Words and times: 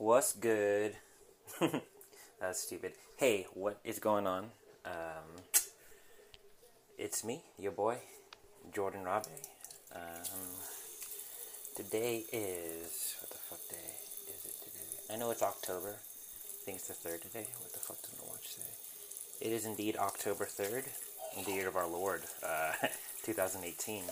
What's 0.00 0.32
good? 0.32 0.96
That's 2.40 2.62
stupid. 2.62 2.92
Hey, 3.18 3.46
what 3.52 3.78
is 3.84 3.98
going 3.98 4.26
on? 4.26 4.44
Um, 4.86 5.44
it's 6.96 7.22
me, 7.22 7.42
your 7.58 7.72
boy, 7.72 7.98
Jordan 8.72 9.02
Rabe. 9.04 9.26
Um, 9.94 10.56
today 11.76 12.24
is 12.32 13.14
what 13.20 13.28
the 13.28 13.36
fuck 13.50 13.68
day 13.68 13.92
is 14.34 14.46
it 14.46 14.54
today? 14.64 15.12
I 15.12 15.18
know 15.18 15.30
it's 15.32 15.42
October. 15.42 15.90
I 15.90 16.64
think 16.64 16.78
it's 16.78 16.88
the 16.88 16.94
third 16.94 17.20
today. 17.20 17.44
What 17.58 17.74
the 17.74 17.80
fuck 17.80 18.00
does 18.00 18.18
my 18.18 18.26
watch 18.26 18.48
say? 18.48 19.46
It 19.46 19.52
is 19.52 19.66
indeed 19.66 19.98
October 19.98 20.46
third, 20.46 20.84
in 21.36 21.44
the 21.44 21.52
year 21.52 21.68
of 21.68 21.76
our 21.76 21.86
Lord, 21.86 22.22
uh, 22.42 22.72
2018. 23.22 24.04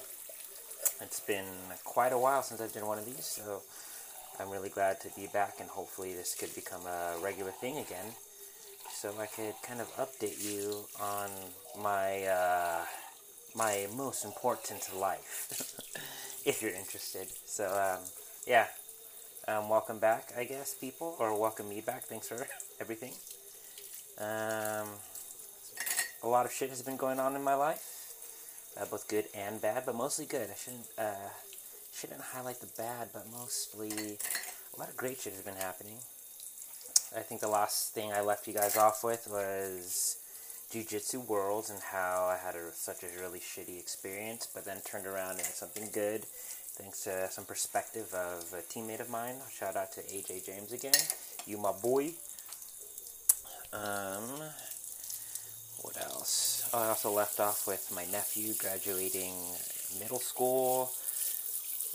It's 1.00 1.20
been 1.20 1.46
quite 1.82 2.12
a 2.12 2.18
while 2.18 2.42
since 2.42 2.60
I've 2.60 2.74
done 2.74 2.84
one 2.86 2.98
of 2.98 3.06
these, 3.06 3.24
so 3.24 3.62
I'm 4.40 4.50
really 4.50 4.68
glad 4.68 5.00
to 5.00 5.08
be 5.16 5.26
back, 5.26 5.56
and 5.60 5.68
hopefully 5.68 6.14
this 6.14 6.34
could 6.34 6.54
become 6.54 6.86
a 6.86 7.16
regular 7.22 7.50
thing 7.50 7.78
again, 7.78 8.12
so 8.90 9.12
I 9.18 9.26
could 9.26 9.54
kind 9.62 9.80
of 9.80 9.88
update 9.96 10.44
you 10.44 10.84
on 11.00 11.30
my 11.80 12.24
uh, 12.24 12.84
my 13.54 13.86
most 13.96 14.24
important 14.24 14.94
life, 14.96 15.74
if 16.46 16.62
you're 16.62 16.74
interested. 16.74 17.28
So 17.46 17.66
um, 17.66 18.04
yeah, 18.46 18.66
um, 19.48 19.68
welcome 19.68 19.98
back, 19.98 20.32
I 20.36 20.44
guess, 20.44 20.74
people, 20.74 21.16
or 21.18 21.38
welcome 21.38 21.68
me 21.68 21.80
back. 21.80 22.04
Thanks 22.04 22.28
for 22.28 22.46
everything. 22.80 23.12
Um, 24.18 24.88
a 26.22 26.28
lot 26.28 26.46
of 26.46 26.52
shit 26.52 26.70
has 26.70 26.82
been 26.82 26.96
going 26.96 27.18
on 27.20 27.36
in 27.36 27.42
my 27.42 27.54
life 27.54 27.98
uh, 28.78 28.84
both 28.86 29.08
good 29.08 29.26
and 29.34 29.60
bad, 29.60 29.84
but 29.86 29.94
mostly 29.94 30.26
good. 30.26 30.48
I 30.50 30.54
shouldn't 30.54 30.86
uh, 30.96 31.30
shouldn't 31.98 32.20
highlight 32.20 32.60
the 32.60 32.68
bad, 32.76 33.08
but 33.12 33.26
mostly 33.32 33.90
a 33.90 34.78
lot 34.78 34.88
of 34.88 34.96
great 34.96 35.20
shit 35.20 35.32
has 35.32 35.42
been 35.42 35.56
happening. 35.56 35.96
I 37.16 37.20
think 37.20 37.40
the 37.40 37.48
last 37.48 37.94
thing 37.94 38.12
I 38.12 38.20
left 38.20 38.46
you 38.46 38.54
guys 38.54 38.76
off 38.76 39.02
with 39.02 39.26
was 39.30 40.18
Jiu-Jitsu 40.70 41.20
Worlds 41.20 41.70
and 41.70 41.80
how 41.80 42.28
I 42.30 42.36
had 42.36 42.54
a, 42.54 42.70
such 42.72 43.02
a 43.02 43.20
really 43.20 43.40
shitty 43.40 43.78
experience, 43.78 44.46
but 44.54 44.64
then 44.64 44.78
turned 44.84 45.06
around 45.06 45.38
into 45.38 45.44
something 45.44 45.88
good 45.92 46.24
thanks 46.78 47.02
to 47.02 47.28
some 47.30 47.44
perspective 47.44 48.06
of 48.14 48.52
a 48.52 48.62
teammate 48.62 49.00
of 49.00 49.10
mine. 49.10 49.34
Shout 49.52 49.74
out 49.74 49.90
to 49.92 50.00
AJ 50.02 50.46
James 50.46 50.72
again. 50.72 50.92
You 51.46 51.58
my 51.58 51.72
boy. 51.72 52.10
Um, 53.72 54.22
what 55.82 55.96
else? 56.00 56.70
Oh, 56.72 56.78
I 56.78 56.88
also 56.88 57.10
left 57.10 57.40
off 57.40 57.66
with 57.66 57.90
my 57.92 58.04
nephew 58.12 58.54
graduating 58.54 59.34
middle 59.98 60.20
school. 60.20 60.90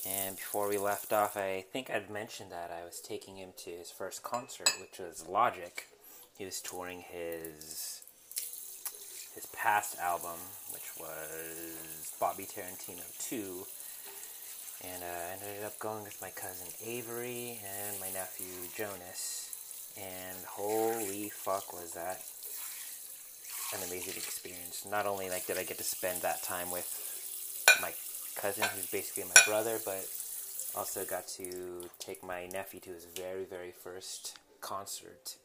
And 0.06 0.36
before 0.36 0.68
we 0.68 0.78
left 0.78 1.14
off, 1.14 1.38
I 1.38 1.64
think 1.72 1.90
I'd 1.90 2.10
mentioned 2.10 2.52
that 2.52 2.72
I 2.72 2.84
was 2.84 3.00
taking 3.00 3.38
him 3.38 3.50
to 3.60 3.70
his 3.70 3.90
first 3.90 4.22
concert, 4.22 4.70
which 4.82 5.00
was 5.00 5.26
Logic. 5.28 5.88
He 6.38 6.46
was 6.46 6.60
touring 6.60 7.02
his 7.02 8.02
his 9.34 9.46
past 9.48 9.98
album, 10.00 10.38
which 10.72 10.92
was 11.00 12.14
Bobby 12.20 12.44
Tarantino 12.44 13.04
2. 13.20 13.66
And 14.86 15.02
uh, 15.02 15.08
I 15.08 15.48
ended 15.48 15.64
up 15.66 15.80
going 15.80 16.04
with 16.04 16.22
my 16.22 16.30
cousin 16.30 16.68
Avery 16.86 17.60
and 17.64 18.00
my 18.00 18.10
nephew 18.12 18.68
Jonas. 18.76 19.50
And 19.98 20.38
holy 20.46 21.30
fuck 21.30 21.72
was 21.72 21.94
that 21.94 22.22
an 23.74 23.88
amazing 23.88 24.16
experience. 24.18 24.86
Not 24.90 25.06
only 25.08 25.30
like 25.30 25.48
did 25.48 25.58
I 25.58 25.64
get 25.64 25.78
to 25.78 25.84
spend 25.84 26.22
that 26.22 26.44
time 26.44 26.70
with 26.70 26.88
my 27.82 27.92
cousin, 28.36 28.66
who's 28.76 28.88
basically 28.88 29.24
my 29.24 29.42
brother, 29.46 29.80
but 29.86 30.08
also 30.76 31.06
got 31.06 31.28
to 31.28 31.90
take 32.00 32.24
my 32.24 32.48
nephew 32.48 32.80
to 32.82 32.90
his 32.92 33.06
very, 33.16 33.46
very 33.46 33.72
first 33.72 34.38
concert. 34.62 35.36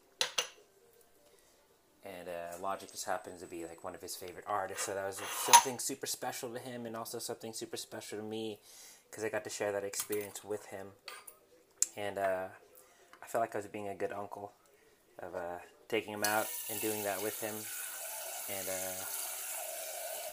And 2.03 2.29
uh, 2.29 2.57
Logic 2.61 2.91
just 2.91 3.05
happens 3.05 3.41
to 3.41 3.47
be 3.47 3.65
like 3.65 3.83
one 3.83 3.93
of 3.93 4.01
his 4.01 4.15
favorite 4.15 4.45
artists, 4.47 4.85
so 4.85 4.93
that 4.93 5.05
was 5.05 5.21
something 5.43 5.79
super 5.79 6.07
special 6.07 6.49
to 6.49 6.59
him, 6.59 6.85
and 6.85 6.95
also 6.95 7.19
something 7.19 7.53
super 7.53 7.77
special 7.77 8.17
to 8.17 8.23
me, 8.23 8.59
because 9.09 9.23
I 9.23 9.29
got 9.29 9.43
to 9.43 9.49
share 9.49 9.71
that 9.71 9.83
experience 9.83 10.43
with 10.43 10.65
him. 10.67 10.87
And 11.97 12.17
uh, 12.17 12.47
I 13.21 13.27
felt 13.27 13.41
like 13.41 13.55
I 13.55 13.59
was 13.59 13.67
being 13.67 13.89
a 13.89 13.95
good 13.95 14.13
uncle 14.13 14.53
of 15.19 15.35
uh, 15.35 15.59
taking 15.89 16.13
him 16.13 16.23
out 16.23 16.47
and 16.71 16.79
doing 16.79 17.03
that 17.03 17.21
with 17.21 17.41
him 17.41 17.55
and 18.49 18.67
uh, 18.67 19.03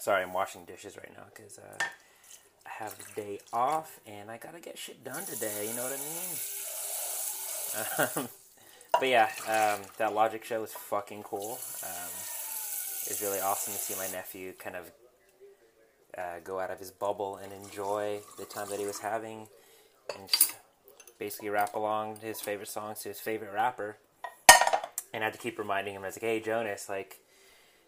sorry, 0.00 0.22
I'm 0.22 0.32
washing 0.32 0.64
dishes 0.64 0.96
right 0.96 1.12
now 1.14 1.24
because 1.34 1.58
uh, 1.58 1.84
Have 2.66 2.96
the 2.98 3.20
day 3.20 3.40
off 3.52 4.00
and 4.06 4.30
I 4.30 4.36
gotta 4.36 4.60
get 4.60 4.78
shit 4.78 5.02
done 5.04 5.24
today. 5.24 5.68
You 5.68 5.76
know 5.76 5.84
what 5.84 5.92
I 5.92 5.96
mean? 8.18 8.22
Um, 8.22 8.28
but 9.00 9.08
yeah, 9.08 9.28
um, 9.46 9.80
that 9.98 10.14
Logic 10.14 10.44
show 10.44 10.60
was 10.60 10.72
fucking 10.72 11.22
cool. 11.22 11.58
Um, 11.82 12.10
it 13.06 13.10
was 13.10 13.22
really 13.22 13.40
awesome 13.40 13.72
to 13.72 13.78
see 13.78 13.94
my 13.96 14.08
nephew 14.08 14.52
kind 14.52 14.76
of 14.76 14.90
uh, 16.18 16.40
go 16.44 16.58
out 16.58 16.70
of 16.70 16.78
his 16.78 16.90
bubble 16.90 17.36
and 17.36 17.52
enjoy 17.52 18.20
the 18.38 18.44
time 18.44 18.68
that 18.70 18.78
he 18.78 18.86
was 18.86 18.98
having, 18.98 19.46
and 20.18 20.28
basically 21.18 21.48
rap 21.48 21.74
along 21.74 22.16
his 22.16 22.40
favorite 22.40 22.68
songs 22.68 23.00
to 23.00 23.08
his 23.08 23.20
favorite 23.20 23.52
rapper. 23.52 23.96
And 25.14 25.22
I 25.22 25.26
had 25.26 25.34
to 25.34 25.38
keep 25.38 25.58
reminding 25.58 25.94
him, 25.94 26.02
I 26.02 26.06
was 26.06 26.16
like, 26.16 26.22
"Hey, 26.22 26.40
Jonas, 26.40 26.88
like." 26.88 27.20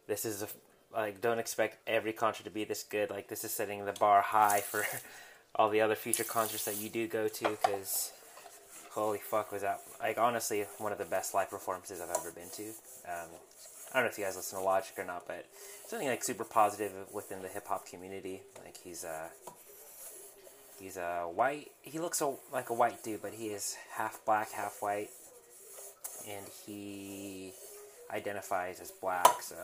this 0.08 0.24
is 0.24 0.42
a, 0.42 0.48
like 0.98 1.20
don't 1.20 1.38
expect 1.38 1.78
every 1.86 2.12
concert 2.12 2.44
to 2.44 2.50
be 2.50 2.64
this 2.64 2.82
good. 2.82 3.10
Like 3.10 3.28
this 3.28 3.44
is 3.44 3.52
setting 3.52 3.84
the 3.84 3.92
bar 3.92 4.20
high 4.20 4.60
for 4.60 4.84
all 5.54 5.70
the 5.70 5.80
other 5.80 5.94
future 5.94 6.24
concerts 6.24 6.64
that 6.64 6.76
you 6.76 6.88
do 6.88 7.06
go 7.06 7.28
to 7.28 7.48
because 7.48 8.12
holy 8.90 9.18
fuck 9.18 9.52
was 9.52 9.62
that 9.62 9.80
like 10.00 10.18
honestly 10.18 10.64
one 10.78 10.92
of 10.92 10.98
the 10.98 11.04
best 11.04 11.34
live 11.34 11.50
performances 11.50 12.00
I've 12.00 12.16
ever 12.16 12.32
been 12.32 12.50
to. 12.54 12.64
Um, 13.06 13.28
I 13.92 13.94
don't 13.94 14.04
know 14.04 14.10
if 14.10 14.18
you 14.18 14.24
guys 14.24 14.36
listen 14.36 14.58
to 14.58 14.64
Logic 14.64 14.92
or 14.98 15.04
not, 15.04 15.26
but 15.26 15.46
something 15.86 16.08
like 16.08 16.22
super 16.22 16.44
positive 16.44 16.92
within 17.12 17.42
the 17.42 17.48
hip 17.48 17.68
hop 17.68 17.86
community. 17.86 18.42
Like 18.64 18.76
he's 18.76 19.04
uh 19.04 19.28
he's 20.80 20.96
a 20.96 21.28
white. 21.32 21.70
He 21.82 21.98
looks 21.98 22.20
a, 22.20 22.34
like 22.52 22.70
a 22.70 22.74
white 22.74 23.02
dude, 23.02 23.22
but 23.22 23.32
he 23.32 23.46
is 23.48 23.76
half 23.92 24.20
black, 24.26 24.52
half 24.52 24.78
white, 24.80 25.10
and 26.28 26.44
he 26.66 27.52
identifies 28.12 28.80
as 28.80 28.90
black. 28.90 29.42
So 29.42 29.56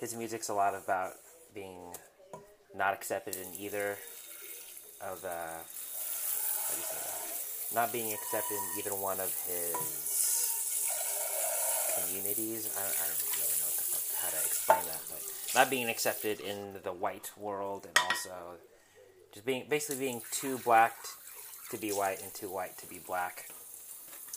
his 0.00 0.14
music's 0.14 0.48
a 0.48 0.54
lot 0.54 0.74
about 0.74 1.12
being 1.54 1.94
not 2.74 2.92
accepted 2.92 3.36
in 3.36 3.48
either 3.58 3.96
of 5.00 5.22
the 5.22 5.28
how 5.28 6.74
do 6.74 6.80
you 6.80 6.86
say 6.86 6.98
that? 6.98 7.74
Not 7.74 7.92
being 7.92 8.12
accepted 8.12 8.54
in 8.54 8.78
either 8.78 8.90
one 8.90 9.20
of 9.20 9.32
his 9.46 10.06
communities. 11.96 12.74
I, 12.76 12.80
I 12.80 13.06
don't 13.06 13.22
really 13.38 13.56
know 13.60 13.70
fuck, 13.70 14.04
how 14.20 14.30
to 14.30 14.44
explain 14.44 14.84
that, 14.86 15.02
but 15.08 15.22
not 15.54 15.70
being 15.70 15.88
accepted 15.88 16.40
in 16.40 16.74
the 16.82 16.92
white 16.92 17.30
world, 17.36 17.86
and 17.86 17.98
also 18.04 18.58
just 19.32 19.46
being 19.46 19.66
basically 19.68 20.04
being 20.04 20.22
too 20.30 20.58
black 20.58 20.94
to 21.70 21.76
be 21.78 21.90
white 21.90 22.22
and 22.22 22.32
too 22.34 22.50
white 22.50 22.76
to 22.78 22.86
be 22.86 22.98
black, 22.98 23.48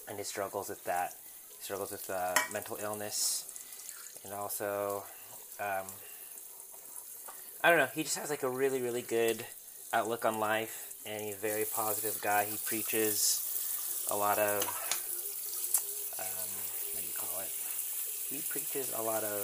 and 0.07 0.17
his 0.17 0.27
struggles 0.27 0.69
with 0.69 0.83
that. 0.85 1.13
He 1.57 1.63
struggles 1.63 1.91
with 1.91 2.09
uh, 2.09 2.35
mental 2.53 2.77
illness, 2.81 4.21
and 4.23 4.33
also 4.33 5.03
um, 5.59 5.85
I 7.61 7.69
don't 7.69 7.79
know. 7.79 7.89
He 7.93 8.03
just 8.03 8.17
has 8.17 8.29
like 8.29 8.43
a 8.43 8.49
really, 8.49 8.81
really 8.81 9.01
good 9.01 9.45
outlook 9.91 10.23
on 10.23 10.39
life, 10.39 10.93
and 11.05 11.21
he's 11.21 11.35
a 11.35 11.39
very 11.39 11.65
positive 11.65 12.21
guy. 12.21 12.45
He 12.45 12.57
preaches 12.65 14.07
a 14.09 14.15
lot 14.15 14.39
of 14.39 14.63
um, 16.17 16.49
what 16.93 17.01
do 17.01 17.07
you 17.07 17.13
call 17.17 17.41
it? 17.41 17.51
He 18.29 18.41
preaches 18.49 18.93
a 18.97 19.01
lot 19.01 19.23
of 19.23 19.43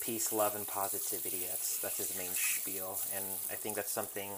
peace, 0.00 0.32
love, 0.32 0.56
and 0.56 0.66
positivity. 0.66 1.44
That's 1.48 1.78
that's 1.78 1.98
his 1.98 2.16
main 2.16 2.32
spiel, 2.32 2.98
and 3.14 3.24
I 3.50 3.54
think 3.54 3.76
that's 3.76 3.92
something 3.92 4.30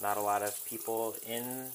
not 0.00 0.16
a 0.16 0.22
lot 0.22 0.42
of 0.42 0.64
people 0.66 1.16
in 1.26 1.66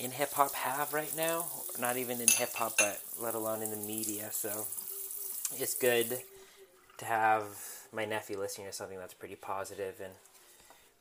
in 0.00 0.10
hip 0.10 0.32
hop 0.32 0.54
have 0.54 0.92
right 0.92 1.14
now. 1.16 1.46
Not 1.78 1.96
even 1.98 2.20
in 2.20 2.28
hip 2.28 2.54
hop, 2.54 2.78
but 2.78 3.00
let 3.20 3.34
alone 3.34 3.62
in 3.62 3.70
the 3.70 3.76
media. 3.76 4.30
So 4.32 4.66
it's 5.56 5.74
good 5.74 6.18
to 7.00 7.06
have 7.06 7.44
my 7.92 8.04
nephew 8.04 8.38
listening 8.38 8.66
to 8.66 8.72
something 8.74 8.98
that's 8.98 9.14
pretty 9.14 9.34
positive 9.34 9.94
and 10.04 10.12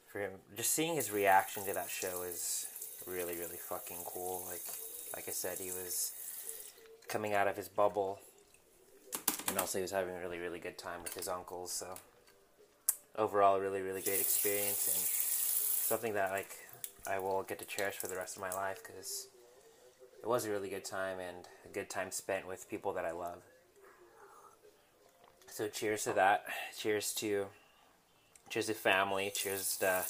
for 0.07 0.19
him 0.19 0.31
just 0.55 0.71
seeing 0.71 0.95
his 0.95 1.11
reaction 1.11 1.65
to 1.65 1.73
that 1.73 1.89
show 1.89 2.23
is 2.23 2.67
really 3.05 3.35
really 3.35 3.57
fucking 3.57 3.97
cool. 4.05 4.45
Like 4.47 4.61
like 5.13 5.27
I 5.27 5.31
said 5.31 5.57
he 5.59 5.71
was 5.71 6.13
coming 7.09 7.33
out 7.33 7.49
of 7.49 7.57
his 7.57 7.67
bubble 7.67 8.19
and 9.49 9.57
also 9.57 9.77
he 9.77 9.81
was 9.81 9.91
having 9.91 10.15
a 10.15 10.19
really 10.19 10.39
really 10.39 10.59
good 10.59 10.77
time 10.77 11.03
with 11.03 11.13
his 11.15 11.27
uncles. 11.27 11.73
So 11.73 11.87
overall 13.17 13.57
a 13.57 13.59
really 13.59 13.81
really 13.81 14.01
great 14.01 14.21
experience 14.21 14.87
and 14.87 15.03
something 15.85 16.13
that 16.13 16.31
like 16.31 16.55
I 17.07 17.19
will 17.19 17.43
get 17.43 17.59
to 17.59 17.65
cherish 17.65 17.95
for 17.95 18.07
the 18.07 18.15
rest 18.15 18.37
of 18.37 18.41
my 18.41 18.51
life 18.51 18.79
because 18.87 19.27
it 20.23 20.29
was 20.29 20.45
a 20.45 20.49
really 20.49 20.69
good 20.69 20.85
time 20.85 21.19
and 21.19 21.45
a 21.65 21.73
good 21.73 21.89
time 21.89 22.09
spent 22.09 22.47
with 22.47 22.69
people 22.69 22.93
that 22.93 23.03
I 23.03 23.11
love 23.11 23.43
so 25.51 25.67
cheers 25.67 26.03
to 26.03 26.13
that. 26.13 26.45
Cheers 26.77 27.13
to 27.15 27.45
cheers 28.49 28.67
to 28.67 28.73
family. 28.73 29.31
Cheers 29.33 29.77
to 29.77 30.03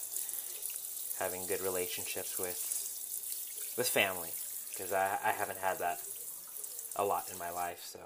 having 1.20 1.46
good 1.48 1.62
relationships 1.62 2.40
with 2.40 3.74
with 3.78 3.88
family. 3.88 4.30
because 4.72 4.94
I, 4.94 5.18
I 5.24 5.32
haven't 5.32 5.60
had 5.60 5.80
that 5.80 6.00
a 6.96 7.04
lot 7.04 7.26
in 7.32 7.38
my 7.38 7.52
life. 7.52 7.82
So, 7.84 8.00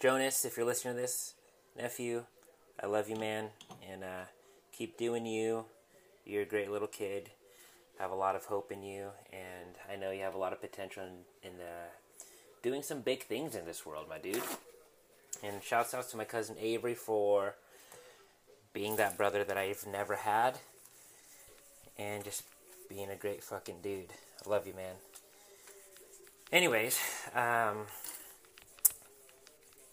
Jonas, 0.00 0.44
if 0.44 0.56
you're 0.56 0.66
listening 0.66 0.94
to 0.94 1.00
this, 1.00 1.34
nephew, 1.76 2.24
I 2.82 2.86
love 2.86 3.08
you, 3.08 3.16
man, 3.16 3.50
and 3.90 4.02
uh, 4.02 4.24
keep 4.72 4.96
doing 4.98 5.24
you. 5.26 5.64
You're 6.24 6.42
a 6.42 6.46
great 6.46 6.70
little 6.70 6.88
kid. 6.88 7.30
Have 7.98 8.10
a 8.10 8.16
lot 8.16 8.34
of 8.34 8.46
hope 8.46 8.72
in 8.72 8.82
you, 8.82 9.08
and 9.32 9.76
I 9.90 9.96
know 9.96 10.10
you 10.10 10.22
have 10.22 10.34
a 10.34 10.38
lot 10.38 10.52
of 10.52 10.60
potential 10.60 11.04
in, 11.04 11.50
in 11.50 11.60
uh, 11.60 11.90
doing 12.62 12.82
some 12.82 13.00
big 13.00 13.24
things 13.24 13.54
in 13.54 13.64
this 13.64 13.86
world, 13.86 14.06
my 14.08 14.18
dude. 14.18 14.42
And 15.42 15.62
shouts 15.62 15.92
out 15.92 16.08
to 16.10 16.16
my 16.16 16.24
cousin 16.24 16.56
Avery 16.60 16.94
for 16.94 17.56
being 18.72 18.96
that 18.96 19.18
brother 19.18 19.44
that 19.44 19.58
I've 19.58 19.84
never 19.86 20.16
had, 20.16 20.58
and 21.98 22.24
just 22.24 22.44
being 22.88 23.10
a 23.10 23.16
great 23.16 23.42
fucking 23.42 23.76
dude. 23.82 24.12
I 24.44 24.48
love 24.48 24.66
you, 24.66 24.74
man. 24.74 24.94
Anyways, 26.52 26.98
um, 27.34 27.86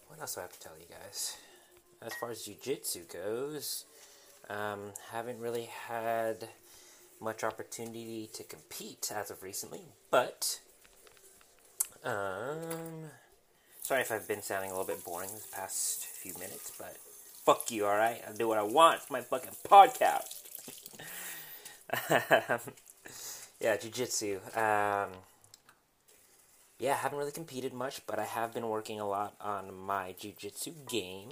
what 0.07 0.19
else 0.19 0.35
do 0.35 0.41
I 0.41 0.43
have 0.43 0.53
to 0.53 0.59
tell 0.59 0.73
you 0.79 0.85
guys? 0.89 1.37
As 2.01 2.13
far 2.15 2.31
as 2.31 2.47
jujitsu 2.47 3.11
goes, 3.11 3.85
um, 4.49 4.91
haven't 5.11 5.39
really 5.39 5.69
had 5.87 6.49
much 7.21 7.43
opportunity 7.43 8.29
to 8.33 8.43
compete 8.43 9.11
as 9.13 9.29
of 9.29 9.43
recently, 9.43 9.81
but 10.09 10.59
um, 12.03 13.11
sorry 13.89 14.01
if 14.01 14.11
I've 14.11 14.27
been 14.27 14.43
sounding 14.43 14.69
a 14.69 14.77
little 14.77 14.85
bit 14.85 15.03
boring 15.03 15.31
this 15.31 15.47
past 15.51 16.05
few 16.05 16.35
minutes, 16.35 16.71
but 16.77 16.95
fuck 17.43 17.71
you, 17.71 17.87
alright? 17.87 18.21
I'll 18.27 18.35
do 18.35 18.47
what 18.47 18.59
I 18.59 18.61
want. 18.61 18.97
It's 18.97 19.09
my 19.09 19.21
fucking 19.21 19.55
podcast. 19.67 20.43
yeah, 23.59 23.77
jujitsu. 23.77 24.35
Um, 24.55 25.09
yeah, 26.77 26.91
I 26.91 26.97
haven't 26.97 27.17
really 27.17 27.31
competed 27.31 27.73
much, 27.73 28.05
but 28.05 28.19
I 28.19 28.25
have 28.25 28.53
been 28.53 28.69
working 28.69 28.99
a 28.99 29.09
lot 29.09 29.33
on 29.41 29.73
my 29.73 30.13
jujitsu 30.21 30.87
game. 30.87 31.29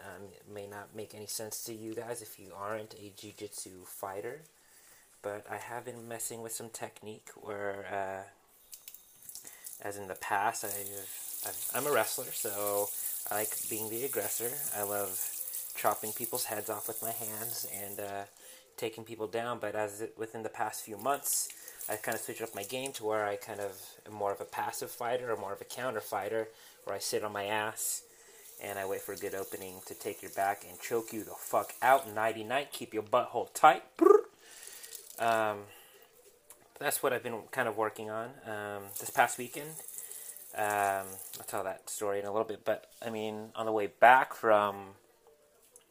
Um, 0.00 0.24
it 0.32 0.52
may 0.52 0.66
not 0.66 0.88
make 0.92 1.14
any 1.14 1.26
sense 1.26 1.62
to 1.66 1.72
you 1.72 1.94
guys 1.94 2.20
if 2.20 2.36
you 2.40 2.50
aren't 2.52 2.94
a 2.94 3.12
jujitsu 3.16 3.86
fighter, 3.86 4.40
but 5.22 5.46
I 5.48 5.58
have 5.58 5.84
been 5.84 6.08
messing 6.08 6.42
with 6.42 6.50
some 6.50 6.68
technique 6.68 7.28
where, 7.36 7.86
uh, 7.88 9.86
as 9.86 9.96
in 9.96 10.08
the 10.08 10.16
past, 10.16 10.64
I've, 10.64 11.25
I'm 11.74 11.86
a 11.86 11.92
wrestler, 11.92 12.26
so 12.32 12.88
I 13.30 13.34
like 13.34 13.50
being 13.68 13.90
the 13.90 14.04
aggressor. 14.04 14.50
I 14.76 14.82
love 14.82 15.20
chopping 15.76 16.12
people's 16.12 16.44
heads 16.44 16.70
off 16.70 16.88
with 16.88 17.02
my 17.02 17.12
hands 17.12 17.66
and 17.84 18.00
uh, 18.00 18.24
taking 18.76 19.04
people 19.04 19.26
down. 19.26 19.58
But 19.60 19.74
as 19.74 20.00
it, 20.00 20.14
within 20.16 20.42
the 20.42 20.48
past 20.48 20.84
few 20.84 20.96
months, 20.96 21.48
I've 21.88 22.02
kind 22.02 22.14
of 22.14 22.20
switched 22.22 22.42
up 22.42 22.54
my 22.54 22.64
game 22.64 22.92
to 22.92 23.04
where 23.04 23.26
I 23.26 23.36
kind 23.36 23.60
of 23.60 23.80
am 24.06 24.14
more 24.14 24.32
of 24.32 24.40
a 24.40 24.44
passive 24.44 24.90
fighter 24.90 25.30
or 25.30 25.36
more 25.36 25.52
of 25.52 25.60
a 25.60 25.64
counter 25.64 26.00
fighter, 26.00 26.48
where 26.84 26.96
I 26.96 26.98
sit 26.98 27.22
on 27.24 27.32
my 27.32 27.44
ass 27.44 28.02
and 28.62 28.78
I 28.78 28.86
wait 28.86 29.02
for 29.02 29.12
a 29.12 29.16
good 29.16 29.34
opening 29.34 29.80
to 29.86 29.94
take 29.94 30.22
your 30.22 30.30
back 30.32 30.64
and 30.68 30.80
choke 30.80 31.12
you 31.12 31.24
the 31.24 31.34
fuck 31.38 31.74
out. 31.82 32.12
Nighty 32.12 32.42
night, 32.42 32.72
keep 32.72 32.94
your 32.94 33.02
butthole 33.02 33.48
tight. 33.52 33.82
Um, 35.18 35.58
that's 36.78 37.02
what 37.02 37.12
I've 37.12 37.22
been 37.22 37.40
kind 37.50 37.68
of 37.68 37.76
working 37.76 38.10
on 38.10 38.30
um, 38.46 38.82
this 38.98 39.10
past 39.10 39.38
weekend. 39.38 39.70
Um, 40.56 41.06
I'll 41.38 41.46
tell 41.46 41.64
that 41.64 41.90
story 41.90 42.18
in 42.18 42.24
a 42.24 42.32
little 42.32 42.46
bit, 42.46 42.64
but 42.64 42.86
I 43.04 43.10
mean, 43.10 43.50
on 43.54 43.66
the 43.66 43.72
way 43.72 43.88
back 43.88 44.32
from, 44.32 44.94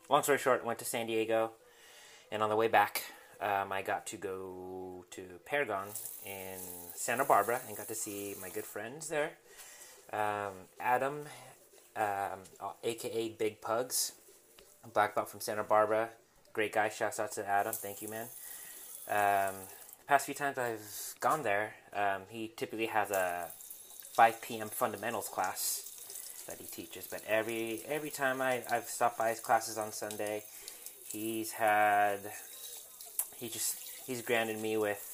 long 0.10 0.24
story 0.24 0.40
short, 0.40 0.66
went 0.66 0.80
to 0.80 0.86
San 0.86 1.06
Diego, 1.06 1.52
and 2.32 2.42
on 2.42 2.50
the 2.50 2.56
way 2.56 2.68
back, 2.68 3.04
um, 3.42 3.72
I 3.72 3.84
got 3.84 4.08
to 4.08 4.18
go 4.18 5.06
to 5.12 5.22
Paragon 5.46 5.90
in 6.26 6.58
Santa 6.96 7.26
Barbara 7.26 7.62
and 7.68 7.78
got 7.78 7.88
to 7.90 7.96
see 7.96 8.34
my 8.42 8.50
good 8.50 8.64
friends 8.64 9.08
there. 9.08 9.34
Um, 10.12 10.54
Adam, 10.80 11.26
um, 11.96 12.40
aka 12.84 13.30
Big 13.30 13.62
Pugs, 13.62 14.14
black 14.94 15.14
belt 15.14 15.30
from 15.30 15.42
Santa 15.42 15.64
Barbara, 15.64 16.10
great 16.54 16.74
guy. 16.74 16.90
Shouts 16.90 17.20
out 17.20 17.32
to 17.34 17.48
Adam. 17.48 17.74
Thank 17.74 18.02
you, 18.02 18.08
man. 18.08 18.28
Um, 19.08 19.56
past 20.08 20.26
few 20.26 20.34
times 20.34 20.58
I've 20.58 21.20
gone 21.20 21.44
there, 21.44 21.76
um, 21.94 22.24
he 22.30 22.52
typically 22.56 22.88
has 22.88 23.12
a 23.12 23.50
5 24.16 24.42
p.m. 24.42 24.70
fundamentals 24.70 25.28
class 25.28 25.92
that 26.48 26.58
he 26.58 26.66
teaches. 26.66 27.06
But 27.08 27.22
every 27.28 27.82
every 27.88 28.10
time 28.10 28.42
I, 28.42 28.64
I've 28.72 28.86
stopped 28.86 29.18
by 29.18 29.30
his 29.30 29.40
classes 29.42 29.78
on 29.78 29.92
Sunday, 29.92 30.44
he's 31.12 31.52
had 31.52 32.20
he 33.38 33.50
just 33.50 33.78
he's 34.08 34.22
granted 34.22 34.60
me 34.60 34.78
with 34.78 35.12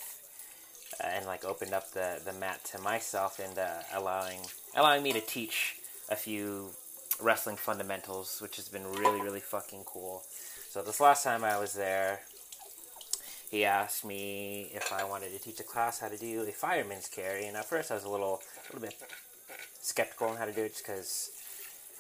uh, 1.04 1.08
and 1.08 1.26
like 1.26 1.44
opened 1.44 1.74
up 1.74 1.92
the, 1.92 2.22
the 2.24 2.34
mat 2.34 2.64
to 2.66 2.80
myself 2.80 3.40
and 3.40 3.58
uh, 3.58 3.80
allowing 3.94 4.40
allowing 4.76 5.02
me 5.02 5.14
to 5.14 5.22
teach 5.22 5.78
a 6.10 6.16
few 6.16 6.70
wrestling 7.20 7.58
fundamentals, 7.58 8.40
which 8.40 8.58
has 8.58 8.70
been 8.70 8.86
really 8.86 9.22
really 9.22 9.40
fucking 9.40 9.84
cool. 9.86 10.22
So 10.70 10.82
this 10.82 11.00
last 11.00 11.24
time 11.24 11.44
I 11.44 11.60
was 11.60 11.74
there, 11.74 12.22
he 13.52 13.66
asked 13.66 14.06
me 14.06 14.72
if 14.74 14.94
I 14.94 15.04
wanted 15.04 15.34
to 15.34 15.40
teach 15.40 15.60
a 15.60 15.64
class 15.64 16.00
how 16.00 16.08
to 16.08 16.18
do 16.18 16.42
a 16.44 16.52
fireman's 16.54 17.10
carry, 17.10 17.48
and 17.48 17.58
at 17.58 17.66
first 17.66 17.92
I 17.92 17.96
was 17.96 18.06
a 18.06 18.10
little, 18.10 18.42
a 18.70 18.74
little 18.74 18.88
bit 18.88 18.96
skeptical 19.82 20.30
on 20.30 20.38
how 20.38 20.46
to 20.46 20.54
do 20.54 20.62
it, 20.62 20.70
just 20.70 20.88
because 20.88 21.32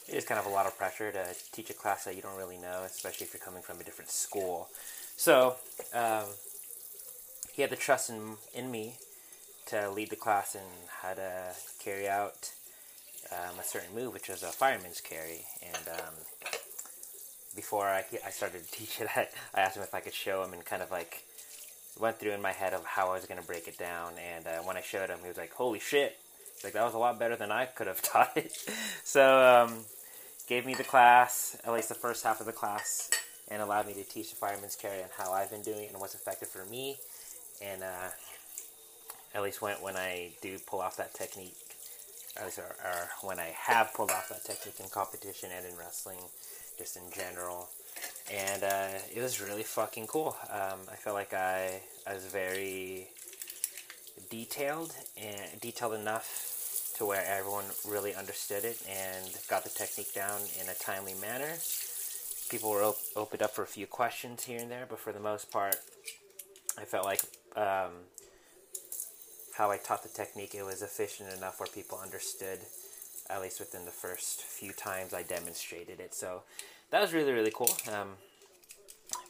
it 0.07 0.15
is 0.15 0.23
kind 0.23 0.39
of 0.39 0.45
a 0.45 0.49
lot 0.49 0.65
of 0.65 0.77
pressure 0.77 1.11
to 1.11 1.25
teach 1.51 1.69
a 1.69 1.73
class 1.73 2.05
that 2.05 2.15
you 2.15 2.21
don't 2.21 2.37
really 2.37 2.57
know, 2.57 2.83
especially 2.85 3.25
if 3.25 3.33
you're 3.33 3.43
coming 3.43 3.61
from 3.61 3.81
a 3.81 3.83
different 3.83 4.09
school. 4.09 4.69
So 5.17 5.55
um, 5.93 6.23
he 7.53 7.61
had 7.61 7.69
the 7.69 7.75
trust 7.75 8.09
in 8.09 8.37
in 8.55 8.71
me 8.71 8.95
to 9.67 9.91
lead 9.91 10.09
the 10.09 10.15
class 10.15 10.55
and 10.55 10.65
how 11.01 11.15
to 11.15 11.53
carry 11.83 12.07
out 12.07 12.53
um, 13.29 13.59
a 13.59 13.63
certain 13.63 13.93
move, 13.93 14.13
which 14.13 14.29
was 14.29 14.41
a 14.41 14.47
fireman's 14.47 15.01
carry, 15.01 15.41
and 15.61 15.87
um, 15.89 16.13
before 17.55 17.87
I, 17.87 18.05
I 18.25 18.29
started 18.29 18.63
to 18.63 18.71
teach 18.77 19.01
it, 19.01 19.09
I, 19.17 19.27
I 19.53 19.59
asked 19.59 19.75
him 19.75 19.83
if 19.83 19.93
I 19.93 19.99
could 19.99 20.13
show 20.13 20.43
him 20.45 20.53
and 20.53 20.63
kind 20.63 20.81
of 20.81 20.91
like 20.91 21.25
went 21.99 22.19
through 22.19 22.31
in 22.31 22.41
my 22.41 22.51
head 22.51 22.73
of 22.73 22.85
how 22.85 23.09
I 23.09 23.15
was 23.15 23.25
going 23.25 23.39
to 23.39 23.45
break 23.45 23.67
it 23.67 23.77
down. 23.77 24.13
And 24.35 24.47
uh, 24.47 24.63
when 24.63 24.77
I 24.77 24.81
showed 24.81 25.09
him, 25.09 25.19
he 25.21 25.27
was 25.27 25.37
like, 25.37 25.53
"Holy 25.53 25.79
shit!" 25.79 26.17
like 26.63 26.73
that 26.73 26.83
was 26.83 26.93
a 26.93 26.97
lot 26.97 27.19
better 27.19 27.35
than 27.35 27.51
I 27.51 27.65
could 27.65 27.87
have 27.87 28.01
taught 28.01 28.35
it. 28.35 28.51
so 29.03 29.65
um, 29.67 29.85
gave 30.47 30.65
me 30.65 30.73
the 30.73 30.83
class, 30.83 31.57
at 31.65 31.73
least 31.73 31.89
the 31.89 31.95
first 31.95 32.23
half 32.23 32.39
of 32.39 32.45
the 32.45 32.51
class, 32.51 33.09
and 33.49 33.61
allowed 33.61 33.87
me 33.87 33.93
to 33.93 34.03
teach 34.03 34.29
the 34.29 34.35
fireman's 34.35 34.75
carry 34.75 35.01
and 35.01 35.09
how 35.17 35.31
I've 35.31 35.49
been 35.49 35.61
doing 35.61 35.83
it 35.83 35.91
and 35.91 35.99
what's 35.99 36.15
effective 36.15 36.47
for 36.47 36.65
me. 36.65 36.97
And 37.61 37.83
uh, 37.83 38.09
at 39.35 39.43
least 39.43 39.61
when 39.61 39.75
when 39.77 39.95
I 39.95 40.31
do 40.41 40.57
pull 40.65 40.81
off 40.81 40.97
that 40.97 41.13
technique, 41.13 41.55
or, 42.39 42.47
or 42.47 43.27
when 43.27 43.39
I 43.39 43.53
have 43.55 43.93
pulled 43.93 44.11
off 44.11 44.29
that 44.29 44.45
technique 44.45 44.79
in 44.79 44.89
competition 44.89 45.49
and 45.55 45.65
in 45.65 45.77
wrestling, 45.77 46.19
just 46.77 46.97
in 46.97 47.03
general 47.13 47.69
and 48.31 48.63
uh, 48.63 48.87
it 49.13 49.21
was 49.21 49.41
really 49.41 49.63
fucking 49.63 50.07
cool. 50.07 50.35
Um, 50.49 50.79
I 50.89 50.95
felt 50.95 51.15
like 51.15 51.33
I, 51.33 51.81
I 52.07 52.13
was 52.13 52.25
very 52.25 53.09
detailed 54.29 54.93
and 55.17 55.59
detailed 55.59 55.93
enough 55.95 56.93
to 56.97 57.05
where 57.05 57.23
everyone 57.25 57.65
really 57.87 58.15
understood 58.15 58.63
it 58.63 58.81
and 58.89 59.25
got 59.49 59.63
the 59.63 59.69
technique 59.69 60.13
down 60.13 60.39
in 60.61 60.69
a 60.69 60.73
timely 60.75 61.13
manner. 61.15 61.57
People 62.49 62.69
were 62.69 62.83
op- 62.83 62.97
opened 63.15 63.41
up 63.41 63.51
for 63.51 63.63
a 63.63 63.67
few 63.67 63.87
questions 63.87 64.43
here 64.43 64.59
and 64.59 64.71
there, 64.71 64.85
but 64.89 64.99
for 64.99 65.11
the 65.11 65.19
most 65.19 65.51
part, 65.51 65.75
I 66.77 66.85
felt 66.85 67.05
like 67.05 67.21
um, 67.55 67.91
how 69.57 69.71
I 69.71 69.77
taught 69.77 70.03
the 70.03 70.09
technique 70.09 70.55
it 70.55 70.63
was 70.63 70.81
efficient 70.81 71.33
enough 71.33 71.59
where 71.59 71.67
people 71.67 71.99
understood 72.01 72.59
at 73.29 73.41
least 73.41 73.59
within 73.59 73.85
the 73.85 73.91
first 73.91 74.41
few 74.41 74.73
times 74.73 75.13
I 75.13 75.23
demonstrated 75.23 75.99
it. 75.99 76.13
So 76.13 76.41
that 76.91 77.01
was 77.01 77.13
really 77.13 77.31
really 77.31 77.51
cool. 77.53 77.71
Um, 77.91 78.09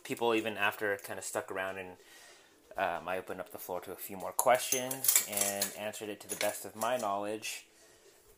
people 0.04 0.36
even 0.36 0.58
after 0.58 0.98
kind 1.06 1.18
of 1.18 1.26
stuck 1.26 1.52
around 1.52 1.78
and 1.78 1.90
um, 2.78 3.08
I 3.08 3.18
opened 3.18 3.40
up 3.40 3.52
the 3.52 3.58
floor 3.58 3.82
to 3.82 3.92
a 3.92 3.96
few 3.96 4.18
more 4.18 4.32
questions 4.32 5.26
and 5.30 5.66
answered 5.78 6.10
it 6.10 6.20
to 6.22 6.30
the 6.30 6.38
best 6.38 6.66
of 6.66 6.76
my 6.76 6.98
knowledge, 6.98 7.66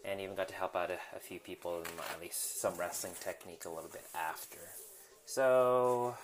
and 0.03 0.19
even 0.19 0.35
got 0.35 0.47
to 0.47 0.55
help 0.55 0.75
out 0.75 0.89
a, 0.89 0.97
a 1.15 1.19
few 1.19 1.39
people 1.39 1.79
in 1.79 1.85
at 2.13 2.19
least 2.19 2.59
some 2.59 2.75
wrestling 2.75 3.13
technique 3.19 3.65
a 3.65 3.69
little 3.69 3.89
bit 3.91 4.05
after. 4.15 4.57
So 5.25 6.15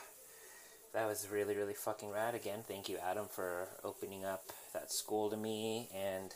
that 0.94 1.08
was 1.08 1.28
really 1.32 1.56
really 1.56 1.76
fucking 1.76 2.10
rad. 2.12 2.36
Again, 2.36 2.64
thank 2.68 2.90
you 2.90 2.98
Adam 2.98 3.28
for 3.30 3.70
opening 3.84 4.26
up 4.26 4.52
that 4.74 4.92
school 4.92 5.30
to 5.30 5.38
me 5.38 5.88
and 5.96 6.34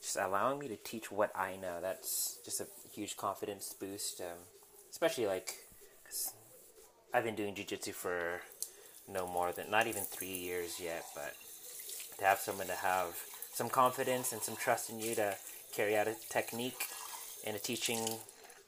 just 0.00 0.16
allowing 0.16 0.58
me 0.58 0.68
to 0.68 0.76
teach 0.76 1.10
what 1.10 1.34
I 1.36 1.56
know. 1.56 1.78
That's 1.80 2.38
just 2.44 2.60
a 2.60 2.66
huge 2.94 3.16
confidence 3.16 3.74
boost, 3.78 4.20
um, 4.20 4.38
especially 4.90 5.26
like 5.26 5.54
I've 7.12 7.24
been 7.24 7.34
doing 7.34 7.54
jujitsu 7.54 7.92
for 7.92 8.40
no 9.08 9.26
more 9.26 9.52
than 9.52 9.70
not 9.70 9.86
even 9.86 10.02
three 10.04 10.28
years 10.28 10.80
yet, 10.80 11.04
but 11.14 11.34
to 12.18 12.24
have 12.24 12.38
someone 12.38 12.68
to 12.68 12.74
have 12.74 13.16
some 13.52 13.68
confidence 13.68 14.32
and 14.32 14.40
some 14.42 14.56
trust 14.56 14.90
in 14.90 15.00
you 15.00 15.14
to 15.16 15.36
carry 15.74 15.96
out 15.96 16.08
a 16.08 16.14
technique 16.28 16.84
and 17.46 17.56
a 17.56 17.58
teaching 17.58 18.18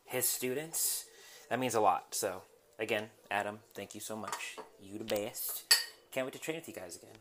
his 0.07 0.29
students, 0.29 1.05
that 1.49 1.59
means 1.59 1.75
a 1.75 1.81
lot. 1.81 2.15
So 2.15 2.43
again, 2.79 3.11
Adam, 3.31 3.61
thank 3.75 3.95
you 3.95 4.01
so 4.01 4.17
much. 4.17 4.57
You 4.81 4.99
the 4.99 5.05
best. 5.05 5.65
Can't 6.11 6.27
wait 6.27 6.33
to 6.33 6.41
train 6.41 6.57
with 6.57 6.69
you 6.69 6.75
guys 6.75 6.97
again. 6.97 7.19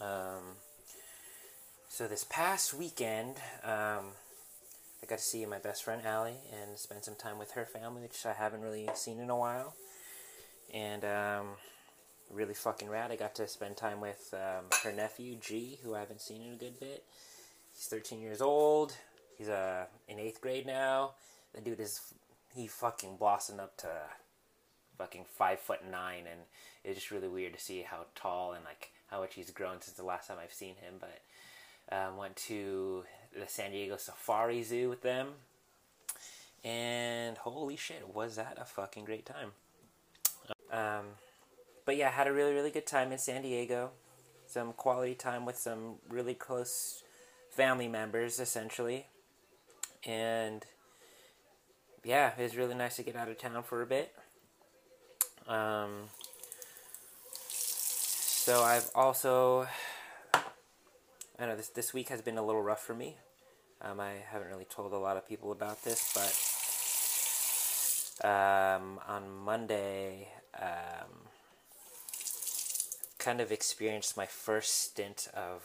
Um, 0.00 0.56
So 1.88 2.06
this 2.06 2.24
past 2.24 2.74
weekend, 2.74 3.36
um, 3.64 4.12
I 5.06 5.08
got 5.08 5.18
to 5.18 5.24
see 5.24 5.46
my 5.46 5.58
best 5.60 5.84
friend 5.84 6.02
Allie 6.04 6.40
and 6.52 6.76
spend 6.76 7.04
some 7.04 7.14
time 7.14 7.38
with 7.38 7.52
her 7.52 7.64
family, 7.64 8.02
which 8.02 8.26
I 8.26 8.32
haven't 8.32 8.62
really 8.62 8.88
seen 8.94 9.20
in 9.20 9.30
a 9.30 9.36
while. 9.36 9.76
And 10.74 11.04
um, 11.04 11.46
really 12.28 12.54
fucking 12.54 12.88
rad. 12.88 13.12
I 13.12 13.16
got 13.16 13.36
to 13.36 13.46
spend 13.46 13.76
time 13.76 14.00
with 14.00 14.34
um, 14.34 14.64
her 14.82 14.92
nephew 14.92 15.36
G, 15.36 15.78
who 15.84 15.94
I 15.94 16.00
haven't 16.00 16.20
seen 16.20 16.42
in 16.42 16.54
a 16.54 16.56
good 16.56 16.80
bit. 16.80 17.04
He's 17.72 17.86
13 17.86 18.20
years 18.20 18.40
old. 18.40 18.96
He's 19.38 19.48
uh, 19.48 19.84
in 20.08 20.18
eighth 20.18 20.40
grade 20.40 20.66
now. 20.66 21.12
The 21.54 21.60
dude 21.60 21.78
is 21.78 22.00
he 22.52 22.66
fucking 22.66 23.16
blossomed 23.16 23.60
up 23.60 23.76
to 23.78 23.88
fucking 24.98 25.26
five 25.38 25.60
foot 25.60 25.88
nine, 25.88 26.24
and 26.28 26.40
it's 26.82 26.96
just 26.96 27.12
really 27.12 27.28
weird 27.28 27.54
to 27.54 27.60
see 27.60 27.82
how 27.82 28.06
tall 28.16 28.54
and 28.54 28.64
like 28.64 28.90
how 29.06 29.20
much 29.20 29.34
he's 29.34 29.52
grown 29.52 29.80
since 29.80 29.96
the 29.96 30.04
last 30.04 30.26
time 30.26 30.38
I've 30.42 30.52
seen 30.52 30.74
him. 30.74 30.94
But 30.98 31.96
um, 31.96 32.16
went 32.16 32.34
to 32.48 33.04
the 33.38 33.48
San 33.48 33.70
Diego 33.70 33.96
Safari 33.96 34.62
Zoo 34.62 34.88
with 34.88 35.02
them, 35.02 35.28
and 36.64 37.36
holy 37.38 37.76
shit, 37.76 38.14
was 38.14 38.36
that 38.36 38.58
a 38.60 38.64
fucking 38.64 39.04
great 39.04 39.26
time! 39.26 39.52
Um, 40.72 41.06
but 41.84 41.96
yeah, 41.96 42.08
I 42.08 42.12
had 42.12 42.26
a 42.26 42.32
really 42.32 42.52
really 42.52 42.70
good 42.70 42.86
time 42.86 43.12
in 43.12 43.18
San 43.18 43.42
Diego. 43.42 43.90
Some 44.46 44.72
quality 44.72 45.14
time 45.14 45.44
with 45.44 45.56
some 45.56 45.96
really 46.08 46.34
close 46.34 47.02
family 47.50 47.88
members, 47.88 48.38
essentially, 48.38 49.06
and 50.04 50.64
yeah, 52.04 52.30
it 52.38 52.42
was 52.42 52.56
really 52.56 52.74
nice 52.74 52.96
to 52.96 53.02
get 53.02 53.16
out 53.16 53.28
of 53.28 53.38
town 53.38 53.62
for 53.64 53.82
a 53.82 53.86
bit. 53.86 54.14
Um, 55.48 56.10
so 57.48 58.62
I've 58.62 58.90
also, 58.94 59.66
I 61.38 61.46
know 61.46 61.56
this 61.56 61.68
this 61.68 61.92
week 61.92 62.08
has 62.10 62.22
been 62.22 62.38
a 62.38 62.44
little 62.44 62.62
rough 62.62 62.82
for 62.82 62.94
me. 62.94 63.16
Um, 63.82 64.00
I 64.00 64.14
haven't 64.30 64.48
really 64.48 64.64
told 64.64 64.92
a 64.92 64.98
lot 64.98 65.16
of 65.16 65.28
people 65.28 65.52
about 65.52 65.84
this, 65.84 66.12
but 66.14 66.32
um, 68.26 68.98
on 69.06 69.22
Monday, 69.44 70.28
um, 70.58 71.28
kind 73.18 73.40
of 73.40 73.52
experienced 73.52 74.16
my 74.16 74.26
first 74.26 74.82
stint 74.82 75.28
of 75.34 75.62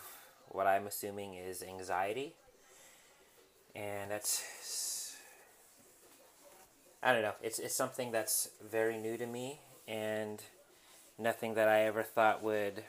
what 0.50 0.68
I'm 0.68 0.88
assuming 0.88 1.36
is 1.36 1.64
anxiety, 1.64 2.34
and 3.76 4.12
that's 4.12 4.44
I 7.04 7.14
don't 7.14 7.24
know. 7.24 7.34
It's 7.42 7.58
it's 7.58 7.76
something 7.76 8.12
that's 8.12 8.50
very 8.64 8.98
new 8.98 9.18
to 9.18 9.26
me 9.26 9.60
and 9.88 10.42
nothing 11.18 11.56
that 11.56 11.68
I 11.68 11.82
ever 11.82 12.04
thought 12.04 12.44
would 12.44 12.84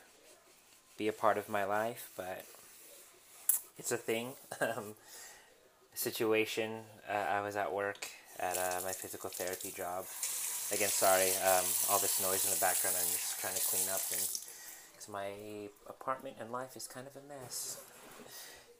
be 0.98 1.08
a 1.08 1.12
part 1.12 1.38
of 1.38 1.48
my 1.48 1.64
life, 1.64 2.10
but 2.16 2.44
it's 3.78 3.92
a 3.92 3.96
thing. 3.96 4.34
Um, 4.60 4.94
situation. 5.94 6.80
Uh, 7.08 7.12
I 7.12 7.40
was 7.40 7.56
at 7.56 7.72
work 7.72 8.08
at 8.38 8.56
uh, 8.56 8.80
my 8.84 8.92
physical 8.92 9.30
therapy 9.30 9.72
job. 9.76 10.04
Again, 10.72 10.88
sorry, 10.88 11.30
um, 11.44 11.64
all 11.90 11.98
this 11.98 12.22
noise 12.22 12.44
in 12.44 12.50
the 12.50 12.60
background. 12.60 12.96
I'm 12.98 13.06
just 13.12 13.40
trying 13.40 13.54
to 13.54 13.60
clean 13.60 13.88
up, 13.92 14.00
and 14.10 14.20
because 14.92 15.08
my 15.10 15.68
apartment 15.88 16.36
and 16.40 16.50
life 16.50 16.76
is 16.76 16.86
kind 16.86 17.06
of 17.06 17.16
a 17.16 17.26
mess. 17.28 17.80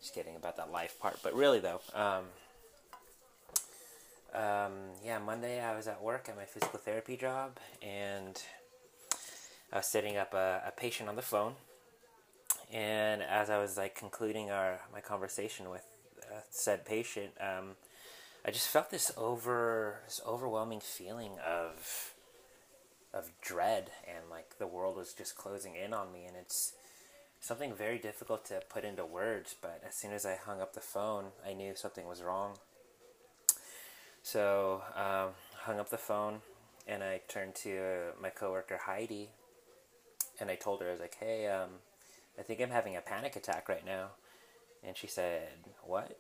Just 0.01 0.15
kidding 0.15 0.37
about 0.37 0.57
that 0.57 0.73
life 0.73 0.99
part, 0.99 1.19
but 1.23 1.35
really 1.35 1.61
though. 1.61 1.81
Um, 1.95 2.25
um, 4.35 4.73
yeah, 5.05 5.19
Monday 5.19 5.61
I 5.61 5.77
was 5.77 5.87
at 5.87 6.03
work 6.03 6.29
at 6.29 6.37
my 6.37 6.45
physical 6.45 6.79
therapy 6.79 7.17
job, 7.17 7.59
and 7.83 8.43
I 9.73 9.77
was 9.77 9.87
setting 9.87 10.17
up 10.17 10.33
a, 10.33 10.63
a 10.67 10.71
patient 10.71 11.11
on 11.11 11.17
the 11.17 11.23
phone. 11.23 11.55
And 12.73 13.23
as 13.23 13.51
I 13.51 13.59
was 13.59 13.77
like 13.77 13.95
concluding 13.95 14.51
our 14.51 14.81
my 14.93 15.01
conversation 15.01 15.69
with 15.71 15.85
uh, 16.23 16.41
said 16.51 16.87
patient, 16.87 17.33
um, 17.39 17.77
I 18.47 18.51
just 18.51 18.69
felt 18.69 18.91
this 18.91 19.13
over 19.17 20.01
this 20.07 20.21
overwhelming 20.27 20.81
feeling 20.81 21.33
of 21.47 22.15
of 23.13 23.31
dread 23.43 23.91
and 24.09 24.31
like 24.31 24.59
the 24.59 24.67
world 24.67 24.97
was 24.97 25.13
just 25.13 25.37
closing 25.37 25.75
in 25.77 25.93
on 25.93 26.13
me, 26.13 26.25
and 26.25 26.35
it's 26.35 26.73
something 27.41 27.75
very 27.75 27.99
difficult 27.99 28.47
to 28.47 28.63
put 28.71 28.85
into 28.85 29.05
words. 29.05 29.55
But 29.61 29.83
as 29.87 29.95
soon 29.95 30.13
as 30.13 30.25
I 30.25 30.37
hung 30.37 30.63
up 30.63 30.73
the 30.73 30.81
phone, 30.81 31.27
I 31.47 31.53
knew 31.53 31.75
something 31.77 32.09
was 32.09 32.23
wrong. 32.23 32.57
So 34.23 34.83
um, 34.97 35.35
hung 35.65 35.79
up 35.79 35.91
the 35.91 35.99
phone, 35.99 36.41
and 36.87 37.03
I 37.03 37.21
turned 37.29 37.55
to 37.57 37.77
uh, 37.77 38.23
my 38.23 38.31
coworker 38.31 38.79
Heidi, 38.87 39.29
and 40.41 40.51
I 40.51 40.55
told 40.55 40.81
her 40.81 40.89
I 40.89 40.93
was 40.93 41.01
like, 41.01 41.17
"Hey, 41.21 41.49
um, 41.49 41.71
I 42.39 42.43
think 42.43 42.61
I'm 42.61 42.71
having 42.71 42.97
a 42.97 43.01
panic 43.01 43.37
attack 43.37 43.69
right 43.69 43.85
now," 43.85 44.11
and 44.83 44.97
she 44.97 45.07
said, 45.07 45.49
"What?" 45.83 46.19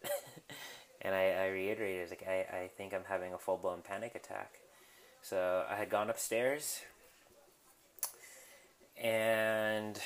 and 1.03 1.15
I, 1.15 1.31
I 1.31 1.49
reiterated, 1.49 2.11
like, 2.11 2.27
I, 2.29 2.57
"I 2.57 2.71
think 2.77 2.95
I'm 2.95 3.05
having 3.09 3.33
a 3.33 3.39
full 3.39 3.57
blown 3.57 3.83
panic 3.83 4.15
attack." 4.15 4.61
So 5.23 5.65
I 5.69 5.77
had 5.77 5.89
gone 5.89 6.11
upstairs, 6.11 6.81
and 9.01 9.97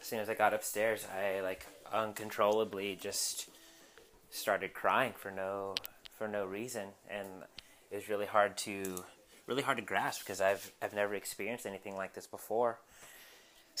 as 0.00 0.06
soon 0.06 0.18
as 0.18 0.28
I 0.28 0.34
got 0.34 0.54
upstairs, 0.54 1.06
I 1.14 1.40
like 1.40 1.66
uncontrollably 1.92 2.96
just 3.00 3.48
started 4.30 4.72
crying 4.72 5.12
for 5.16 5.30
no 5.30 5.74
for 6.16 6.28
no 6.28 6.44
reason, 6.44 6.88
and 7.08 7.26
it 7.90 7.96
was 7.96 8.08
really 8.08 8.26
hard 8.26 8.56
to 8.58 9.04
really 9.46 9.62
hard 9.62 9.78
to 9.78 9.84
grasp 9.84 10.20
because 10.20 10.40
I've 10.40 10.72
I've 10.80 10.94
never 10.94 11.14
experienced 11.14 11.66
anything 11.66 11.96
like 11.96 12.14
this 12.14 12.26
before. 12.26 12.78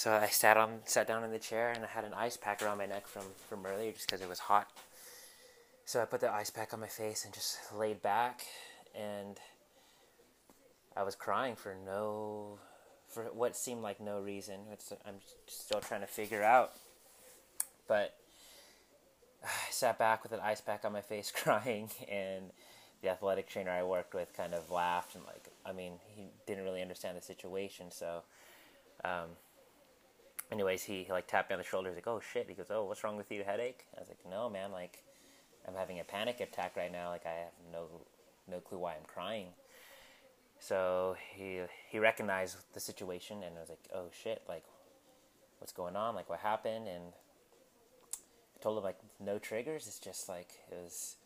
So 0.00 0.14
I 0.14 0.28
sat 0.28 0.56
on 0.56 0.78
sat 0.86 1.06
down 1.06 1.24
in 1.24 1.30
the 1.30 1.38
chair 1.38 1.72
and 1.72 1.84
I 1.84 1.86
had 1.86 2.06
an 2.06 2.14
ice 2.14 2.38
pack 2.38 2.62
around 2.62 2.78
my 2.78 2.86
neck 2.86 3.06
from 3.06 3.24
from 3.50 3.66
earlier 3.66 3.92
just 3.92 4.06
because 4.06 4.22
it 4.22 4.30
was 4.30 4.38
hot. 4.38 4.66
So 5.84 6.00
I 6.00 6.06
put 6.06 6.22
the 6.22 6.32
ice 6.32 6.48
pack 6.48 6.72
on 6.72 6.80
my 6.80 6.86
face 6.86 7.26
and 7.26 7.34
just 7.34 7.58
laid 7.70 8.00
back, 8.00 8.40
and 8.94 9.36
I 10.96 11.02
was 11.02 11.14
crying 11.14 11.54
for 11.54 11.76
no 11.84 12.58
for 13.08 13.24
what 13.24 13.54
seemed 13.54 13.82
like 13.82 14.00
no 14.00 14.20
reason. 14.20 14.60
It's, 14.72 14.90
I'm 15.06 15.16
still 15.46 15.80
trying 15.80 16.00
to 16.00 16.06
figure 16.06 16.42
out, 16.42 16.72
but 17.86 18.16
I 19.44 19.70
sat 19.70 19.98
back 19.98 20.22
with 20.22 20.32
an 20.32 20.40
ice 20.42 20.62
pack 20.62 20.86
on 20.86 20.94
my 20.94 21.02
face 21.02 21.30
crying 21.36 21.90
and 22.10 22.52
the 23.02 23.10
athletic 23.10 23.50
trainer 23.50 23.70
I 23.70 23.82
worked 23.82 24.14
with 24.14 24.34
kind 24.34 24.54
of 24.54 24.70
laughed 24.70 25.14
and 25.14 25.24
like 25.26 25.48
I 25.66 25.72
mean 25.72 25.92
he 26.16 26.28
didn't 26.46 26.64
really 26.64 26.80
understand 26.80 27.18
the 27.18 27.22
situation 27.22 27.90
so 27.90 28.22
um, 29.04 29.36
anyways 30.50 30.82
he, 30.82 31.04
he 31.04 31.12
like 31.12 31.26
tapped 31.26 31.50
me 31.50 31.54
on 31.54 31.58
the 31.58 31.64
shoulder. 31.64 31.88
He's 31.88 31.96
like 31.96 32.08
oh 32.08 32.20
shit. 32.20 32.46
He 32.48 32.54
goes 32.54 32.70
oh 32.70 32.84
what's 32.84 33.04
wrong 33.04 33.16
with 33.16 33.30
you? 33.30 33.42
Headache? 33.44 33.86
I 33.96 34.00
was 34.00 34.08
like 34.08 34.18
no 34.28 34.48
man. 34.48 34.72
Like 34.72 35.02
I'm 35.66 35.74
having 35.74 36.00
a 36.00 36.04
panic 36.04 36.40
attack 36.40 36.76
right 36.76 36.92
now. 36.92 37.08
Like 37.08 37.26
I 37.26 37.30
have 37.30 37.52
no 37.72 37.86
no 38.48 38.60
clue 38.60 38.78
why 38.78 38.92
I'm 38.92 39.06
crying. 39.06 39.46
So 40.58 41.16
he 41.34 41.60
he 41.88 41.98
recognized 41.98 42.56
the 42.74 42.80
situation 42.80 43.42
and 43.42 43.56
I 43.56 43.60
was 43.60 43.68
like 43.68 43.88
oh 43.94 44.06
shit. 44.22 44.42
Like 44.48 44.64
what's 45.58 45.72
going 45.72 45.96
on? 45.96 46.14
Like 46.14 46.28
what 46.28 46.40
happened? 46.40 46.88
And 46.88 47.12
told 48.60 48.78
him 48.78 48.84
like 48.84 48.98
no 49.18 49.38
triggers. 49.38 49.86
It's 49.86 49.98
just 49.98 50.28
like 50.28 50.50
it 50.70 50.78
was 50.82 51.16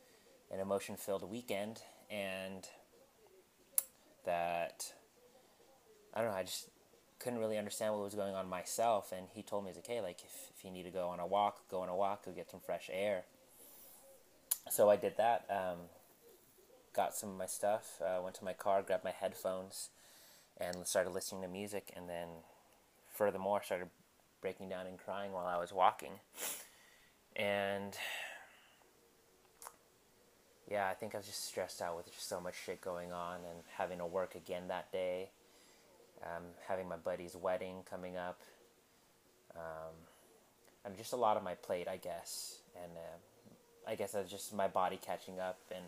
an 0.53 0.61
emotion 0.61 0.97
filled 0.97 1.29
weekend, 1.29 1.83
and 2.11 2.67
that 4.25 4.93
I 6.15 6.21
don't 6.21 6.31
know. 6.31 6.37
I 6.37 6.43
just 6.45 6.69
couldn't 7.19 7.39
really 7.39 7.59
understand 7.59 7.95
what 7.95 8.03
was 8.03 8.15
going 8.15 8.35
on 8.35 8.49
myself. 8.49 9.13
And 9.13 9.29
he 9.33 9.43
told 9.43 9.65
me, 9.65 9.71
"He's 9.71 9.77
like, 9.77 9.87
hey, 9.87 10.01
like 10.01 10.21
if, 10.23 10.51
if 10.57 10.65
you 10.65 10.71
need 10.71 10.85
to 10.85 10.91
go 10.91 11.09
on 11.09 11.21
a 11.21 11.27
walk, 11.27 11.69
go 11.71 11.81
on 11.81 11.89
a 11.89 11.97
walk, 11.97 12.25
go 12.25 12.33
get 12.33 12.51
some 12.51 12.61
fresh 12.61 12.91
air." 12.93 13.25
So 14.71 14.91
I 14.91 14.97
did 14.97 15.17
that. 15.17 15.45
Um, 15.51 15.79
got 16.95 17.15
some 17.15 17.31
of 17.31 17.37
my 17.37 17.47
stuff. 17.47 18.01
Uh, 18.01 18.21
went 18.23 18.37
to 18.37 18.45
my 18.45 18.55
car, 18.55 18.83
grabbed 18.83 19.05
my 19.05 19.11
headphones, 19.13 19.91
and 20.59 20.87
started 20.87 21.11
listening 21.11 21.43
to 21.43 21.49
music. 21.49 21.93
And 21.95 22.09
then, 22.09 22.29
furthermore, 23.13 23.63
started 23.63 23.89
breaking 24.41 24.69
down 24.69 24.87
and 24.87 24.99
crying 24.99 25.33
while 25.33 25.47
I 25.47 25.59
was 25.59 25.73
walking 25.73 26.21
and 27.37 27.97
yeah, 30.71 30.89
I 30.89 30.95
think 30.95 31.15
I 31.15 31.19
was 31.19 31.27
just 31.27 31.47
stressed 31.47 31.83
out 31.83 31.97
with 31.97 32.07
just 32.07 32.29
so 32.29 32.41
much 32.41 32.55
shit 32.65 32.81
going 32.81 33.13
on 33.13 33.37
and 33.37 33.61
having 33.77 33.99
to 33.99 34.07
work 34.07 34.35
again 34.35 34.69
that 34.69 34.91
day. 34.93 35.31
Um, 36.25 36.43
having 36.67 36.89
my 36.89 36.97
buddy's 36.97 37.37
wedding 37.37 37.83
coming 37.89 38.17
up. 38.17 38.41
Um, 39.55 39.95
and 40.85 40.97
just 40.97 41.13
a 41.13 41.17
lot 41.17 41.37
on 41.37 41.45
my 41.45 41.55
plate, 41.55 41.87
I 41.89 41.97
guess. 41.97 42.59
And 42.83 42.93
uh, 42.97 43.91
I 43.91 43.95
guess 43.95 44.13
that's 44.13 44.31
just 44.31 44.55
my 44.55 44.69
body 44.69 44.99
catching 45.01 45.39
up 45.39 45.59
and 45.75 45.85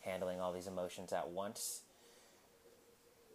handling 0.00 0.40
all 0.40 0.52
these 0.52 0.66
emotions 0.66 1.12
at 1.12 1.28
once. 1.28 1.82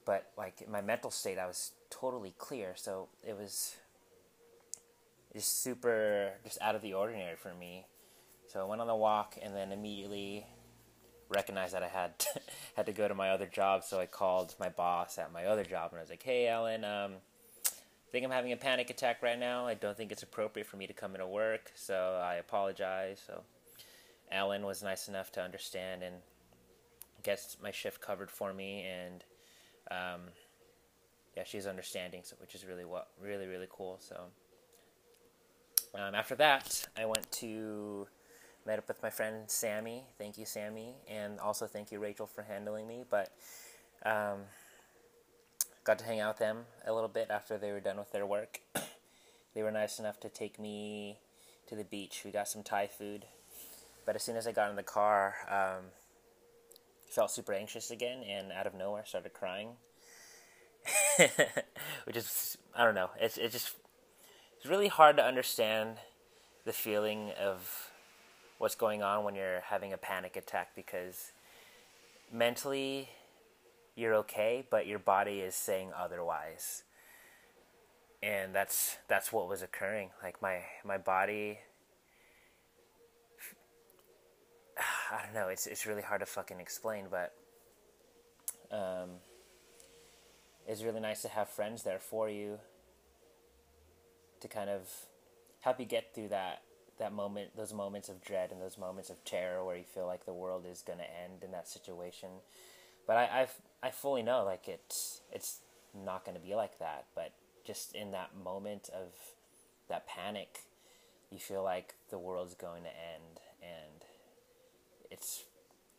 But 0.05 0.31
like 0.38 0.67
my 0.70 0.81
mental 0.81 1.12
state, 1.12 1.38
I 1.38 1.46
was 1.46 1.72
totally 1.89 2.34
clear. 2.38 2.74
So 2.75 3.08
it 3.27 3.38
was 3.38 3.75
just 5.34 5.62
super 5.62 6.31
just 6.43 6.60
out 6.62 6.75
of 6.75 6.81
the 6.81 6.93
ordinary 6.93 7.36
for 7.36 7.53
me. 7.53 7.86
So 8.48 8.60
I 8.60 8.63
went 8.63 8.81
on 8.81 8.88
the 8.88 8.96
walk 8.96 9.38
and 9.41 9.55
then 9.55 9.72
immediately 9.72 10.46
recognized 11.32 11.74
that 11.74 11.84
I 11.84 11.88
had 11.88 12.20
to, 12.20 12.42
had 12.76 12.86
to 12.86 12.92
go 12.92 13.08
to 13.08 13.16
my 13.16 13.30
other 13.30 13.48
job. 13.48 13.84
So 13.84 14.00
I 14.00 14.06
called 14.06 14.54
my 14.60 14.70
boss 14.70 15.18
at 15.18 15.34
my 15.34 15.46
other 15.46 15.64
job 15.64 15.92
and 15.92 16.00
I 16.00 16.02
was 16.02 16.10
like, 16.10 16.24
"Hey, 16.24 16.48
Alan, 16.48 16.84
um, 16.84 17.14
I 17.66 18.12
think 18.12 18.26
I'm 18.26 18.32
having 18.32 18.52
a 18.52 18.58
panic 18.58 18.90
attack 18.90 19.24
right 19.24 19.40
now. 19.40 19.66
I 19.66 19.74
don't 19.74 19.96
think 19.96 20.12
it's 20.12 20.22
appropriate 20.22 20.68
for 20.68 20.76
me 20.76 20.86
to 20.86 20.94
come 20.94 21.14
into 21.16 21.26
work, 21.26 21.72
so 21.76 22.20
I 22.22 22.36
apologize. 22.36 23.22
So, 23.26 23.42
Alan 24.30 24.66
was 24.66 24.84
nice 24.84 25.08
enough 25.08 25.32
to 25.32 25.42
understand 25.42 26.04
and 26.04 26.16
get 27.24 27.56
my 27.64 27.72
shift 27.72 28.02
covered 28.02 28.30
for 28.30 28.54
me, 28.54 28.84
and 28.84 29.24
um, 29.90 30.22
yeah, 31.38 31.44
she's 31.46 31.66
understanding, 31.66 32.22
so 32.26 32.36
which 32.42 32.54
is 32.54 32.66
really 32.66 32.84
what 32.84 33.08
really 33.22 33.48
really 33.48 33.68
cool. 33.70 33.98
So, 34.02 34.24
um, 35.96 36.14
after 36.14 36.36
that, 36.36 36.86
I 36.98 37.06
went 37.06 37.32
to 37.34 38.08
met 38.65 38.80
up 38.80 38.88
with 38.88 39.01
my 39.01 39.10
friend 39.10 39.50
Sammy. 39.50 40.03
Thank 40.18 40.38
you, 40.38 40.46
Sammy, 40.46 40.96
and 41.10 41.39
also 41.39 41.68
thank 41.68 41.91
you, 41.91 42.00
Rachel, 42.00 42.27
for 42.27 42.44
handling 42.44 42.88
me. 42.88 43.03
But 43.10 43.32
um, 44.06 44.41
got 45.84 46.00
to 46.00 46.06
hang 46.06 46.20
out 46.20 46.36
with 46.36 46.39
them 46.39 46.65
a 46.86 46.94
little 46.94 47.10
bit 47.10 47.27
after 47.30 47.58
they 47.58 47.72
were 47.72 47.80
done 47.80 47.98
with 47.98 48.12
their 48.12 48.25
work. 48.25 48.62
they 49.53 49.63
were 49.63 49.72
nice 49.72 50.00
enough 50.00 50.20
to 50.22 50.30
take 50.30 50.60
me 50.60 51.20
to 51.68 51.75
the 51.75 51.84
beach. 51.84 52.22
We 52.24 52.32
got 52.32 52.48
some 52.48 52.63
Thai 52.63 52.88
food. 52.88 53.25
But 54.06 54.15
as 54.15 54.24
soon 54.24 54.36
as 54.36 54.48
I 54.48 54.51
got 54.51 54.70
in 54.70 54.75
the 54.75 54.84
car, 54.84 55.36
um, 55.50 55.86
felt 57.10 57.32
super 57.32 57.53
anxious 57.53 57.91
again, 57.91 58.24
and 58.24 58.51
out 58.51 58.68
of 58.68 58.74
nowhere 58.74 59.06
started 59.06 59.34
crying. 59.34 59.70
Which 62.06 62.18
is, 62.18 62.58
I 62.75 62.84
don't 62.84 62.96
know, 62.96 63.12
it's 63.20 63.38
it 63.38 63.51
just 63.51 63.75
it's 64.58 64.65
really 64.65 64.88
hard 64.88 65.18
to 65.18 65.24
understand 65.24 65.98
the 66.65 66.74
feeling 66.74 67.32
of 67.39 67.90
what's 68.62 68.75
going 68.75 69.01
on 69.01 69.24
when 69.24 69.34
you're 69.34 69.62
having 69.62 69.91
a 69.91 69.98
panic 69.98 70.36
attack 70.36 70.75
because 70.75 71.32
mentally 72.32 73.10
you're 73.96 74.13
okay, 74.13 74.63
but 74.70 74.86
your 74.86 75.00
body 75.00 75.39
is 75.39 75.56
saying 75.56 75.89
otherwise. 75.98 76.84
And 78.22 78.53
that's 78.53 78.98
that's 79.08 79.34
what 79.34 79.50
was 79.50 79.63
occurring. 79.63 80.12
Like 80.22 80.44
my 80.44 80.60
my 80.86 81.00
body 81.00 81.58
I 85.12 85.25
don't 85.25 85.34
know, 85.34 85.48
it's 85.48 85.65
it's 85.65 85.88
really 85.88 86.03
hard 86.03 86.20
to 86.20 86.27
fucking 86.27 86.60
explain, 86.60 87.06
but 87.10 87.34
um 88.72 89.10
it's 90.68 90.84
really 90.84 91.00
nice 91.00 91.24
to 91.24 91.30
have 91.30 91.50
friends 91.50 91.82
there 91.82 92.00
for 92.00 92.30
you 92.30 92.60
to 94.39 94.48
kind 94.48 94.70
of 94.70 94.88
help 95.62 95.80
you 95.80 95.86
get 95.88 96.13
through 96.13 96.27
that 96.27 96.62
that 97.01 97.13
moment 97.13 97.55
those 97.58 97.74
moments 97.74 98.10
of 98.10 98.24
dread 98.24 98.51
and 98.51 98.62
those 98.62 98.77
moments 98.77 99.10
of 99.10 99.24
terror 99.25 99.63
where 99.63 99.75
you 99.75 99.84
feel 99.84 100.08
like 100.08 100.25
the 100.25 100.34
world 100.34 100.65
is 100.70 100.81
to 101.00 101.05
end 101.05 101.43
in 101.43 101.51
that 101.51 101.67
situation 101.67 102.29
but 103.08 103.17
I, 103.17 103.41
I've, 103.41 103.53
I 103.84 103.91
fully 103.91 104.24
know 104.24 104.43
like 104.46 104.67
it's 104.67 105.22
it's 105.31 105.60
not 105.93 106.24
to 106.36 106.43
be 106.43 106.55
like 106.55 106.79
that. 106.79 107.05
But 107.15 107.34
just 107.65 107.96
in 107.96 108.12
that 108.12 108.29
moment 108.41 108.89
of 108.93 109.13
that 109.89 110.08
panic, 110.08 110.62
you 111.29 111.39
feel 111.39 111.63
like 111.63 111.96
the 112.10 112.20
world's 112.20 112.53
going 112.53 112.84
to 112.84 112.89
end, 112.89 113.39
and 113.62 114.05
it's 115.10 115.43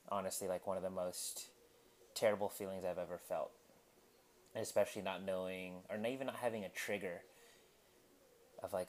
honestly 0.09 0.49
like 0.49 0.67
one 0.67 0.77
of 0.77 0.83
the 0.83 0.91
most 0.91 1.47
terrible 2.15 2.49
feelings 2.49 2.85
I've 2.85 2.99
ever 2.99 3.19
felt. 3.19 3.51
Especially 4.55 5.03
not 5.03 5.25
knowing, 5.25 5.77
or 5.89 5.97
not 5.97 6.11
even 6.11 6.27
not 6.27 6.37
having 6.37 6.65
a 6.65 6.69
trigger 6.69 7.23
of 8.63 8.73
like 8.73 8.89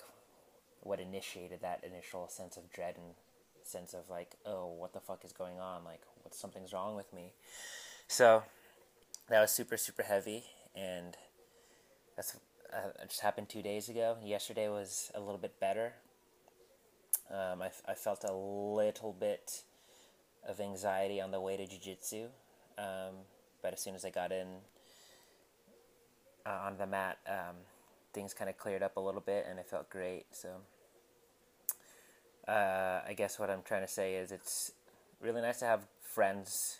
what 0.84 1.00
initiated 1.00 1.62
that 1.62 1.84
initial 1.84 2.28
sense 2.28 2.58
of 2.58 2.72
dread 2.72 2.96
and 2.98 3.16
sense 3.64 3.94
of 3.94 4.10
like, 4.10 4.36
oh, 4.46 4.68
what 4.68 4.94
the 4.94 5.00
fuck 5.00 5.24
is 5.26 5.32
going 5.34 5.60
on? 5.60 5.84
Like, 5.84 6.02
what 6.22 6.36
something's 6.36 6.74
wrong 6.74 6.96
with 6.96 7.14
me. 7.14 7.34
So 8.08 8.44
that 9.30 9.40
was 9.42 9.52
super 9.52 9.78
super 9.78 10.04
heavy, 10.04 10.44
and 10.76 11.18
that's 12.16 12.38
uh, 12.74 13.06
just 13.08 13.22
happened 13.22 13.50
two 13.50 13.62
days 13.62 13.90
ago. 13.90 14.18
Yesterday 14.24 14.68
was 14.68 15.12
a 15.16 15.20
little 15.20 15.38
bit 15.38 15.60
better. 15.60 15.94
Um, 17.32 17.62
I, 17.62 17.70
I 17.88 17.94
felt 17.94 18.24
a 18.26 18.34
little 18.34 19.14
bit 19.14 19.64
of 20.48 20.60
anxiety 20.60 21.22
on 21.22 21.32
the 21.32 21.40
way 21.40 21.56
to 21.56 21.66
jiu-jitsu, 21.66 22.26
um, 22.78 23.24
but 23.62 23.74
as 23.74 23.80
soon 23.80 23.96
as 23.96 24.04
I 24.04 24.10
got 24.10 24.32
in 24.32 24.48
uh, 26.46 26.60
on 26.66 26.78
the 26.78 26.86
mat, 26.86 27.18
um, 27.28 27.56
things 28.14 28.34
kind 28.34 28.50
of 28.50 28.58
cleared 28.58 28.84
up 28.84 28.98
a 28.98 29.00
little 29.00 29.22
bit, 29.22 29.46
and 29.50 29.60
I 29.60 29.64
felt 29.64 29.90
great. 29.90 30.26
So 30.32 30.50
uh, 32.48 33.02
I 33.08 33.14
guess 33.16 33.40
what 33.40 33.50
I'm 33.50 33.62
trying 33.64 33.82
to 33.82 33.88
say 33.92 34.16
is 34.16 34.32
it's 34.32 34.72
really 35.22 35.42
nice 35.42 35.60
to 35.60 35.66
have 35.66 35.82
friends 36.02 36.80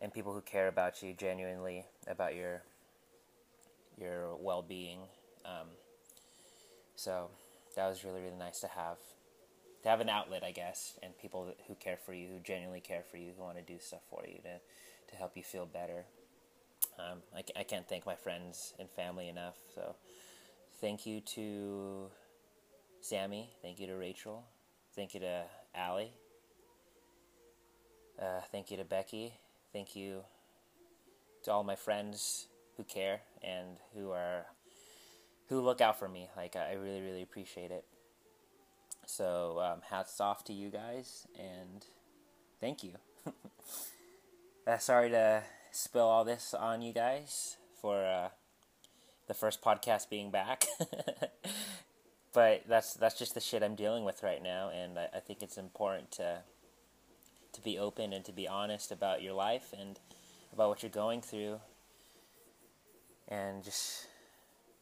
and 0.00 0.12
people 0.12 0.32
who 0.32 0.40
care 0.40 0.68
about 0.68 1.02
you 1.02 1.14
genuinely 1.14 1.84
about 2.06 2.34
your 2.34 2.62
your 3.98 4.36
well 4.36 4.62
being. 4.62 5.00
Um, 5.44 5.68
so 6.96 7.28
that 7.76 7.88
was 7.88 8.04
really 8.04 8.20
really 8.20 8.36
nice 8.36 8.60
to 8.60 8.68
have 8.68 8.98
to 9.82 9.88
have 9.88 10.00
an 10.00 10.08
outlet, 10.08 10.42
I 10.42 10.50
guess, 10.50 10.98
and 11.02 11.16
people 11.18 11.54
who 11.68 11.74
care 11.76 11.96
for 11.96 12.12
you, 12.12 12.28
who 12.28 12.40
genuinely 12.40 12.80
care 12.80 13.04
for 13.08 13.16
you, 13.16 13.32
who 13.36 13.44
want 13.44 13.56
to 13.56 13.62
do 13.62 13.78
stuff 13.78 14.02
for 14.10 14.24
you 14.26 14.38
to 14.42 14.58
to 15.10 15.16
help 15.16 15.36
you 15.36 15.42
feel 15.42 15.66
better. 15.66 16.04
Um, 16.98 17.18
I, 17.34 17.60
I 17.60 17.62
can't 17.62 17.88
thank 17.88 18.04
my 18.04 18.16
friends 18.16 18.74
and 18.78 18.90
family 18.90 19.28
enough. 19.28 19.56
So 19.74 19.94
thank 20.80 21.06
you 21.06 21.20
to 21.20 22.10
Sammy. 23.00 23.50
Thank 23.62 23.80
you 23.80 23.86
to 23.86 23.94
Rachel. 23.94 24.44
Thank 24.94 25.14
you 25.14 25.20
to 25.20 25.44
Allie. 25.74 26.12
Uh, 28.20 28.40
thank 28.50 28.70
you 28.70 28.76
to 28.76 28.84
Becky 28.84 29.34
thank 29.72 29.94
you 29.94 30.22
to 31.44 31.52
all 31.52 31.64
my 31.64 31.76
friends 31.76 32.46
who 32.76 32.84
care 32.84 33.20
and 33.42 33.76
who 33.94 34.10
are 34.10 34.46
who 35.48 35.60
look 35.60 35.80
out 35.80 35.98
for 35.98 36.08
me. 36.08 36.28
Like 36.36 36.56
I 36.56 36.74
really, 36.74 37.00
really 37.00 37.22
appreciate 37.22 37.70
it. 37.70 37.84
So 39.06 39.60
um, 39.60 39.80
hats 39.88 40.20
off 40.20 40.44
to 40.44 40.52
you 40.52 40.68
guys 40.68 41.26
and 41.38 41.84
thank 42.60 42.82
you. 42.82 42.92
uh, 44.66 44.78
sorry 44.78 45.10
to 45.10 45.42
spill 45.72 46.06
all 46.06 46.24
this 46.24 46.52
on 46.54 46.82
you 46.82 46.92
guys 46.92 47.56
for 47.80 48.04
uh, 48.04 48.28
the 49.26 49.34
first 49.34 49.62
podcast 49.62 50.10
being 50.10 50.30
back. 50.30 50.66
but 52.38 52.62
that's 52.68 52.94
that's 52.94 53.18
just 53.18 53.34
the 53.34 53.40
shit 53.40 53.64
I'm 53.64 53.74
dealing 53.74 54.04
with 54.04 54.22
right 54.22 54.40
now, 54.40 54.70
and 54.70 54.96
I, 54.96 55.08
I 55.12 55.18
think 55.18 55.42
it's 55.42 55.58
important 55.58 56.12
to 56.12 56.42
to 57.52 57.60
be 57.62 57.80
open 57.80 58.12
and 58.12 58.24
to 58.26 58.30
be 58.30 58.46
honest 58.46 58.92
about 58.92 59.22
your 59.22 59.32
life 59.32 59.74
and 59.76 59.98
about 60.52 60.68
what 60.68 60.84
you're 60.84 60.90
going 60.90 61.20
through. 61.20 61.58
And 63.26 63.64
just 63.64 64.06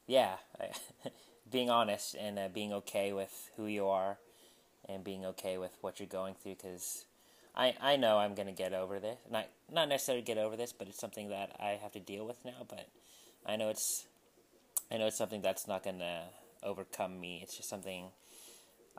yeah 0.06 0.34
being 1.50 1.70
honest 1.70 2.14
and 2.14 2.38
uh, 2.38 2.48
being 2.52 2.74
okay 2.74 3.14
with 3.14 3.50
who 3.56 3.64
you 3.64 3.86
are 3.86 4.18
and 4.86 5.02
being 5.02 5.24
okay 5.24 5.56
with 5.56 5.78
what 5.80 5.98
you're 5.98 6.06
going 6.06 6.34
through 6.34 6.56
because 6.56 7.06
I, 7.56 7.74
I 7.80 7.96
know 7.96 8.18
I'm 8.18 8.34
gonna 8.34 8.52
get 8.52 8.74
over 8.74 9.00
this. 9.00 9.16
Not 9.30 9.46
not 9.72 9.88
necessarily 9.88 10.22
get 10.22 10.36
over 10.36 10.58
this 10.58 10.74
but 10.74 10.88
it's 10.88 11.00
something 11.00 11.30
that 11.30 11.56
I 11.58 11.78
have 11.82 11.92
to 11.92 12.00
deal 12.00 12.26
with 12.26 12.44
now 12.44 12.66
but 12.68 12.86
I 13.46 13.56
know 13.56 13.70
it's 13.70 14.04
I 14.92 14.98
know 14.98 15.06
it's 15.06 15.16
something 15.16 15.40
that's 15.40 15.66
not 15.66 15.82
gonna 15.82 16.24
overcome 16.66 17.18
me 17.18 17.40
it's 17.42 17.56
just 17.56 17.70
something 17.70 18.10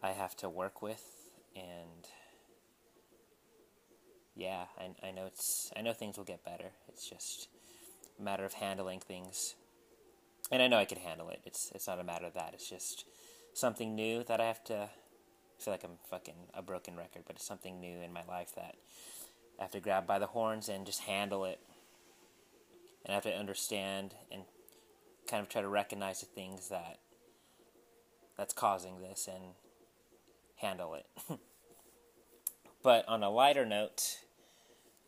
I 0.01 0.11
have 0.11 0.35
to 0.37 0.49
work 0.49 0.81
with 0.81 1.03
and 1.55 2.07
yeah, 4.37 4.65
I, 4.77 5.07
I 5.07 5.11
know 5.11 5.25
it's 5.25 5.71
I 5.75 5.81
know 5.81 5.93
things 5.93 6.15
will 6.15 6.23
get 6.23 6.45
better. 6.45 6.69
It's 6.87 7.09
just 7.09 7.49
a 8.19 8.21
matter 8.21 8.45
of 8.45 8.53
handling 8.53 8.99
things, 8.99 9.55
and 10.51 10.61
I 10.61 10.67
know 10.67 10.77
I 10.77 10.85
can 10.85 10.99
handle 10.99 11.29
it. 11.29 11.41
It's 11.43 11.71
it's 11.73 11.87
not 11.87 11.99
a 11.99 12.03
matter 12.03 12.27
of 12.27 12.35
that. 12.35 12.51
It's 12.53 12.69
just 12.69 13.05
something 13.53 13.95
new 13.95 14.23
that 14.25 14.39
I 14.39 14.45
have 14.45 14.63
to. 14.65 14.75
I 14.75 15.63
feel 15.63 15.73
like 15.73 15.83
I'm 15.83 15.97
fucking 16.07 16.35
a 16.53 16.61
broken 16.61 16.95
record, 16.95 17.23
but 17.25 17.37
it's 17.37 17.47
something 17.47 17.79
new 17.79 17.99
in 17.99 18.13
my 18.13 18.23
life 18.27 18.53
that 18.55 18.75
I 19.59 19.63
have 19.63 19.71
to 19.71 19.79
grab 19.79 20.05
by 20.05 20.19
the 20.19 20.27
horns 20.27 20.69
and 20.69 20.85
just 20.85 21.01
handle 21.01 21.43
it, 21.43 21.59
and 23.03 23.11
I 23.11 23.15
have 23.15 23.23
to 23.23 23.35
understand 23.35 24.13
and 24.31 24.43
kind 25.27 25.41
of 25.41 25.49
try 25.49 25.63
to 25.63 25.67
recognize 25.67 26.19
the 26.19 26.27
things 26.27 26.69
that 26.69 26.99
that's 28.37 28.53
causing 28.53 29.01
this 29.01 29.27
and 29.27 29.53
handle 30.55 30.95
it. 30.95 31.07
but 32.83 33.07
on 33.07 33.23
a 33.23 33.29
lighter 33.29 33.65
note, 33.65 34.19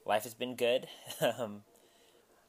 life 0.06 0.24
has 0.24 0.34
been 0.34 0.56
good. 0.56 0.88
um, 1.22 1.62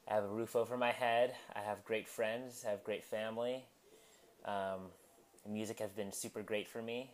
I 0.09 0.14
have 0.14 0.25
a 0.25 0.29
roof 0.29 0.57
over 0.57 0.77
my 0.77 0.93
head. 0.93 1.35
I 1.55 1.61
have 1.61 1.85
great 1.85 2.09
friends. 2.09 2.64
I 2.66 2.71
have 2.71 2.83
great 2.83 3.05
family. 3.05 3.64
Um, 4.45 4.88
music 5.49 5.79
has 5.81 5.93
been 5.93 6.12
super 6.12 6.43
great 6.43 6.69
for 6.69 6.83
me 6.83 7.11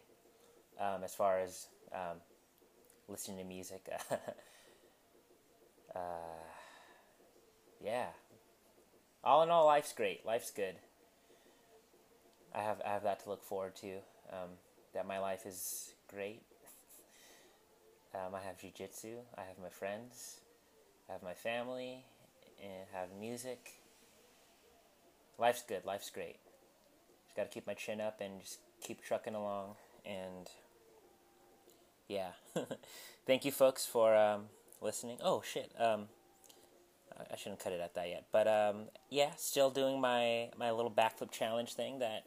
um, 0.80 1.02
as 1.04 1.14
far 1.14 1.40
as 1.40 1.66
um, 1.92 2.18
listening 3.08 3.38
to 3.38 3.44
music. 3.44 3.86
uh, 5.94 5.98
yeah. 7.82 8.06
All 9.24 9.42
in 9.42 9.50
all, 9.50 9.66
life's 9.66 9.92
great. 9.92 10.24
Life's 10.24 10.50
good. 10.50 10.76
I 12.56 12.62
have 12.62 12.80
I 12.84 12.88
have 12.88 13.02
that 13.04 13.22
to 13.24 13.28
look 13.28 13.44
forward 13.44 13.76
to. 13.76 13.96
Um, 14.32 14.50
that 14.94 15.06
my 15.06 15.18
life 15.18 15.46
is 15.46 15.92
great 16.08 16.42
um, 18.16 18.34
I 18.34 18.40
have 18.40 18.56
jujitsu. 18.56 19.16
I 19.36 19.42
have 19.42 19.58
my 19.60 19.68
friends. 19.68 20.40
I 21.08 21.12
have 21.12 21.22
my 21.22 21.34
family, 21.34 22.04
and 22.62 22.86
have 22.92 23.08
music. 23.18 23.72
life's 25.38 25.62
good. 25.62 25.84
Life's 25.84 26.10
great. 26.10 26.36
Just 27.26 27.36
got 27.36 27.42
to 27.44 27.48
keep 27.48 27.66
my 27.66 27.74
chin 27.74 28.00
up 28.00 28.20
and 28.20 28.40
just 28.40 28.58
keep 28.80 29.02
trucking 29.02 29.34
along. 29.34 29.74
And 30.04 30.48
yeah, 32.08 32.30
thank 33.26 33.44
you, 33.44 33.52
folks, 33.52 33.84
for 33.84 34.16
um, 34.16 34.44
listening. 34.80 35.18
Oh 35.22 35.42
shit. 35.42 35.72
Um, 35.78 36.08
I 37.32 37.36
shouldn't 37.36 37.60
cut 37.60 37.72
it 37.72 37.80
at 37.80 37.94
that 37.94 38.08
yet. 38.08 38.24
But 38.32 38.48
um, 38.48 38.84
yeah, 39.10 39.30
still 39.36 39.70
doing 39.70 40.00
my 40.00 40.50
my 40.58 40.70
little 40.70 40.90
backflip 40.90 41.30
challenge 41.30 41.74
thing 41.74 41.98
that 42.00 42.24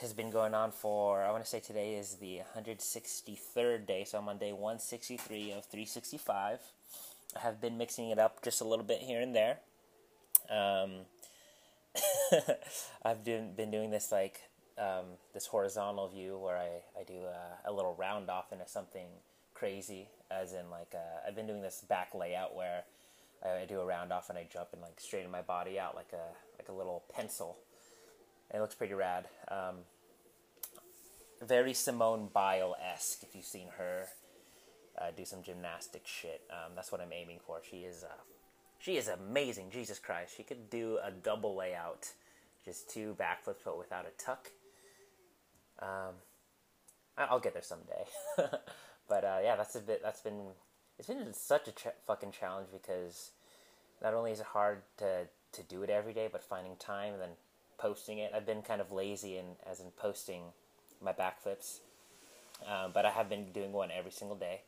has 0.00 0.12
been 0.12 0.30
going 0.30 0.54
on 0.54 0.70
for 0.70 1.22
I 1.22 1.30
want 1.30 1.42
to 1.42 1.50
say 1.50 1.60
today 1.60 1.94
is 1.94 2.16
the 2.16 2.40
163rd 2.56 3.86
day, 3.86 4.04
so 4.04 4.18
I'm 4.18 4.28
on 4.28 4.38
day 4.38 4.52
163 4.52 5.52
of 5.52 5.64
365. 5.64 6.60
I 7.36 7.40
have 7.40 7.60
been 7.60 7.76
mixing 7.76 8.10
it 8.10 8.18
up 8.18 8.42
just 8.42 8.60
a 8.60 8.64
little 8.64 8.84
bit 8.84 9.00
here 9.00 9.20
and 9.20 9.34
there. 9.34 9.58
Um, 10.48 11.06
I've 13.04 13.24
been 13.24 13.54
been 13.54 13.70
doing 13.70 13.90
this 13.90 14.12
like 14.12 14.40
um, 14.78 15.16
this 15.34 15.46
horizontal 15.46 16.08
view 16.08 16.38
where 16.38 16.56
I 16.56 17.00
I 17.00 17.04
do 17.04 17.14
a, 17.14 17.70
a, 17.70 17.72
little 17.72 17.94
round 17.98 18.30
off 18.30 18.52
into 18.52 18.66
something 18.68 19.06
crazy, 19.54 20.08
as 20.30 20.52
in 20.52 20.70
like 20.70 20.94
uh, 20.94 21.26
I've 21.26 21.34
been 21.34 21.46
doing 21.46 21.62
this 21.62 21.84
back 21.88 22.14
layout 22.14 22.54
where 22.54 22.84
I, 23.44 23.62
I 23.62 23.64
do 23.66 23.80
a 23.80 23.84
round 23.84 24.12
off 24.12 24.28
and 24.28 24.38
I 24.38 24.46
jump 24.50 24.68
and 24.72 24.82
like 24.82 25.00
straighten 25.00 25.30
my 25.30 25.42
body 25.42 25.78
out 25.78 25.94
like 25.94 26.12
a 26.12 26.34
like 26.58 26.68
a 26.68 26.72
little 26.72 27.04
pencil. 27.14 27.56
And 28.50 28.58
it 28.58 28.62
looks 28.62 28.74
pretty 28.74 28.94
rad. 28.94 29.26
Um, 29.48 29.76
very 31.40 31.72
Simone 31.72 32.28
Biles 32.32 32.76
esque 32.82 33.22
if 33.22 33.34
you've 33.34 33.44
seen 33.44 33.68
her 33.78 34.06
uh, 35.00 35.10
do 35.16 35.24
some 35.24 35.42
gymnastic 35.42 36.06
shit. 36.06 36.42
Um, 36.50 36.72
that's 36.74 36.92
what 36.92 37.00
I'm 37.00 37.12
aiming 37.12 37.38
for. 37.46 37.60
She 37.68 37.78
is 37.78 38.04
uh, 38.04 38.22
she 38.78 38.96
is 38.96 39.08
amazing. 39.08 39.70
Jesus 39.70 39.98
Christ, 39.98 40.34
she 40.36 40.42
could 40.42 40.70
do 40.70 40.98
a 41.04 41.10
double 41.10 41.56
layout, 41.56 42.12
just 42.64 42.90
two 42.90 43.16
backflips 43.18 43.62
but 43.64 43.78
without 43.78 44.06
a 44.06 44.22
tuck. 44.22 44.50
Um, 45.80 46.14
I'll 47.16 47.40
get 47.40 47.52
there 47.52 47.62
someday. 47.62 48.04
but 49.08 49.24
uh, 49.24 49.38
yeah, 49.42 49.56
that's 49.56 49.74
a 49.74 49.80
bit. 49.80 50.00
That's 50.02 50.20
been 50.20 50.48
it's 51.00 51.08
been 51.08 51.32
such 51.32 51.66
a 51.66 51.72
fucking 52.06 52.30
challenge 52.30 52.68
because 52.70 53.30
not 54.02 54.12
only 54.12 54.32
is 54.32 54.40
it 54.40 54.46
hard 54.46 54.82
to 54.98 55.26
to 55.52 55.62
do 55.62 55.82
it 55.82 55.88
every 55.88 56.12
day, 56.12 56.28
but 56.30 56.44
finding 56.44 56.76
time 56.76 57.14
and 57.14 57.22
then 57.22 57.30
posting 57.78 58.18
it. 58.18 58.32
I've 58.36 58.44
been 58.44 58.60
kind 58.60 58.82
of 58.82 58.92
lazy 58.92 59.38
in 59.38 59.46
as 59.68 59.80
in 59.80 59.86
posting 59.96 60.42
my 61.02 61.12
backflips, 61.12 61.78
um, 62.68 62.90
but 62.92 63.06
I 63.06 63.10
have 63.10 63.30
been 63.30 63.50
doing 63.50 63.72
one 63.72 63.88
every 63.90 64.10
single 64.12 64.36
day, 64.36 64.60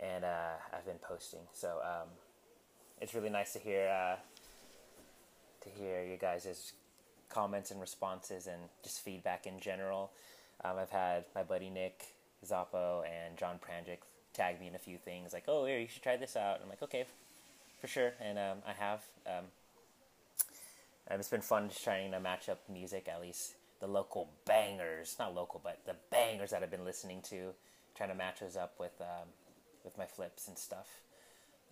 and 0.00 0.24
uh, 0.24 0.54
I've 0.76 0.84
been 0.84 0.98
posting. 1.00 1.46
So 1.52 1.78
um, 1.84 2.08
it's 3.00 3.14
really 3.14 3.30
nice 3.30 3.52
to 3.52 3.60
hear 3.60 3.88
uh, 3.88 4.16
to 5.62 5.68
hear 5.70 6.02
you 6.02 6.16
guys' 6.16 6.72
comments 7.28 7.70
and 7.70 7.80
responses 7.80 8.48
and 8.48 8.60
just 8.82 9.04
feedback 9.04 9.46
in 9.46 9.60
general. 9.60 10.10
Um, 10.64 10.78
I've 10.78 10.90
had 10.90 11.26
my 11.32 11.44
buddy 11.44 11.70
Nick 11.70 12.06
Zappo 12.44 13.04
and 13.04 13.38
John 13.38 13.60
Pranjic 13.60 13.98
tagged 14.34 14.60
me 14.60 14.68
in 14.68 14.74
a 14.74 14.78
few 14.78 14.98
things 14.98 15.32
like, 15.32 15.44
"Oh, 15.48 15.64
here 15.64 15.78
you 15.78 15.88
should 15.88 16.02
try 16.02 16.16
this 16.16 16.36
out." 16.36 16.60
I'm 16.62 16.68
like, 16.68 16.82
"Okay, 16.82 17.06
for 17.80 17.86
sure," 17.86 18.12
and 18.20 18.38
um, 18.38 18.58
I 18.66 18.72
have. 18.72 19.02
Um, 19.26 19.44
it's 21.10 21.28
been 21.28 21.40
fun 21.42 21.68
just 21.68 21.84
trying 21.84 22.10
to 22.12 22.20
match 22.20 22.48
up 22.48 22.60
music, 22.68 23.08
at 23.08 23.20
least 23.20 23.54
the 23.80 23.86
local 23.86 24.30
bangers, 24.46 25.16
not 25.18 25.34
local, 25.34 25.60
but 25.62 25.80
the 25.86 25.96
bangers 26.10 26.50
that 26.50 26.62
I've 26.62 26.70
been 26.70 26.84
listening 26.84 27.20
to, 27.28 27.50
trying 27.94 28.08
to 28.08 28.14
match 28.14 28.40
those 28.40 28.56
up 28.56 28.74
with 28.78 29.00
um, 29.00 29.28
with 29.84 29.96
my 29.98 30.06
flips 30.06 30.48
and 30.48 30.58
stuff. 30.58 30.88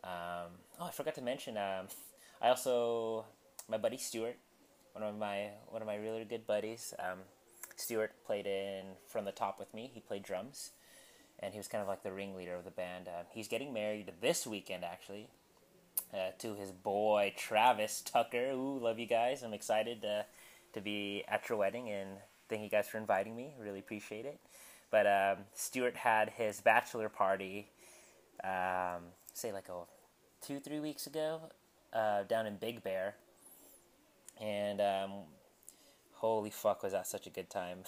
Um, 0.04 0.52
oh, 0.80 0.86
I 0.86 0.90
forgot 0.90 1.14
to 1.16 1.22
mention. 1.22 1.56
Um, 1.56 1.86
I 2.40 2.48
also 2.48 3.24
my 3.68 3.78
buddy 3.78 3.96
Stuart, 3.96 4.36
one 4.92 5.04
of 5.04 5.16
my 5.18 5.48
one 5.68 5.82
of 5.82 5.86
my 5.86 5.96
really 5.96 6.24
good 6.24 6.46
buddies. 6.46 6.94
Um, 6.98 7.18
Stuart 7.76 8.12
played 8.26 8.46
in 8.46 8.84
from 9.08 9.24
the 9.24 9.32
top 9.32 9.58
with 9.58 9.72
me. 9.72 9.90
He 9.92 10.00
played 10.00 10.22
drums 10.22 10.72
and 11.42 11.52
he 11.52 11.58
was 11.58 11.66
kind 11.66 11.82
of 11.82 11.88
like 11.88 12.02
the 12.02 12.12
ringleader 12.12 12.54
of 12.54 12.64
the 12.64 12.70
band. 12.70 13.08
Uh, 13.08 13.24
he's 13.32 13.48
getting 13.48 13.72
married 13.72 14.12
this 14.20 14.46
weekend, 14.46 14.84
actually, 14.84 15.28
uh, 16.14 16.30
to 16.38 16.54
his 16.54 16.70
boy 16.70 17.34
Travis 17.36 18.00
Tucker. 18.00 18.52
Ooh, 18.52 18.78
love 18.78 18.98
you 18.98 19.06
guys! 19.06 19.42
I'm 19.42 19.52
excited 19.52 20.02
to 20.02 20.24
to 20.72 20.80
be 20.80 21.24
at 21.28 21.48
your 21.48 21.58
wedding, 21.58 21.90
and 21.90 22.10
thank 22.48 22.62
you 22.62 22.68
guys 22.68 22.88
for 22.88 22.98
inviting 22.98 23.34
me. 23.34 23.54
Really 23.60 23.80
appreciate 23.80 24.24
it. 24.24 24.38
But 24.90 25.06
um, 25.06 25.44
Stuart 25.54 25.96
had 25.96 26.30
his 26.30 26.60
bachelor 26.60 27.08
party, 27.08 27.70
um, 28.44 29.02
say 29.34 29.52
like 29.52 29.68
a 29.68 29.82
two 30.46 30.60
three 30.60 30.80
weeks 30.80 31.06
ago, 31.08 31.40
uh, 31.92 32.22
down 32.22 32.46
in 32.46 32.56
Big 32.56 32.84
Bear, 32.84 33.16
and 34.40 34.80
um, 34.80 35.10
holy 36.12 36.50
fuck, 36.50 36.84
was 36.84 36.92
that 36.92 37.08
such 37.08 37.26
a 37.26 37.30
good 37.30 37.50
time! 37.50 37.78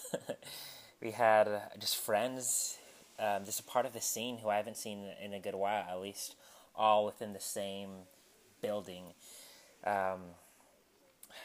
we 1.00 1.12
had 1.12 1.46
uh, 1.46 1.60
just 1.78 1.96
friends 1.96 2.78
um, 3.18 3.44
just 3.44 3.60
a 3.60 3.64
part 3.64 3.86
of 3.86 3.92
the 3.92 4.00
scene 4.00 4.38
who 4.38 4.48
I 4.48 4.56
haven't 4.56 4.76
seen 4.76 5.06
in 5.22 5.32
a 5.32 5.40
good 5.40 5.54
while, 5.54 5.84
at 5.88 6.00
least, 6.00 6.34
all 6.74 7.04
within 7.04 7.32
the 7.32 7.40
same 7.40 7.90
building. 8.60 9.04
Um, 9.84 10.20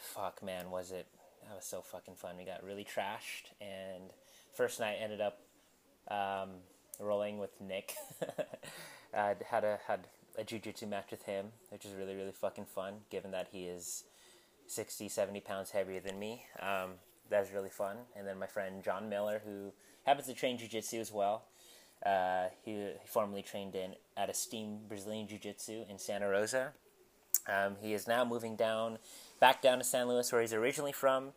fuck, 0.01 0.41
man, 0.43 0.71
was 0.71 0.91
it? 0.91 1.07
That 1.47 1.55
was 1.55 1.65
so 1.65 1.81
fucking 1.81 2.15
fun. 2.15 2.37
We 2.37 2.45
got 2.45 2.63
really 2.63 2.85
trashed, 2.85 3.51
and 3.59 4.11
first 4.55 4.79
night 4.79 4.97
ended 5.01 5.21
up 5.21 5.39
um, 6.09 6.49
rolling 6.99 7.39
with 7.39 7.59
Nick. 7.61 7.93
I 9.13 9.35
had 9.49 9.63
a 9.63 9.79
had 9.87 10.07
a 10.37 10.43
jujitsu 10.43 10.87
match 10.87 11.11
with 11.11 11.23
him, 11.23 11.47
which 11.69 11.83
was 11.85 11.93
really 11.93 12.15
really 12.15 12.31
fucking 12.31 12.65
fun. 12.65 12.95
Given 13.09 13.31
that 13.31 13.47
he 13.51 13.65
is 13.65 14.03
60, 14.67 15.09
70 15.09 15.39
pounds 15.41 15.71
heavier 15.71 15.99
than 15.99 16.19
me, 16.19 16.45
um, 16.59 16.91
that 17.29 17.41
was 17.41 17.51
really 17.51 17.69
fun. 17.69 17.97
And 18.15 18.27
then 18.27 18.37
my 18.37 18.47
friend 18.47 18.83
John 18.83 19.09
Miller, 19.09 19.41
who 19.43 19.73
happens 20.05 20.27
to 20.27 20.33
train 20.33 20.57
jujitsu 20.57 20.99
as 20.99 21.11
well. 21.11 21.43
Uh, 22.05 22.47
he, 22.63 22.71
he, 22.71 23.07
formerly 23.07 23.41
trained 23.41 23.75
in 23.75 23.95
at 24.15 24.29
Esteem 24.29 24.79
Brazilian 24.87 25.27
Jiu 25.27 25.37
Jitsu 25.37 25.83
in 25.89 25.99
Santa 25.99 26.29
Rosa. 26.29 26.71
Um, 27.47 27.75
he 27.81 27.93
is 27.93 28.07
now 28.07 28.23
moving 28.23 28.55
down, 28.55 28.99
back 29.39 29.61
down 29.61 29.79
to 29.79 29.83
San 29.83 30.07
Luis, 30.07 30.31
where 30.31 30.41
he's 30.41 30.53
originally 30.53 30.91
from, 30.93 31.33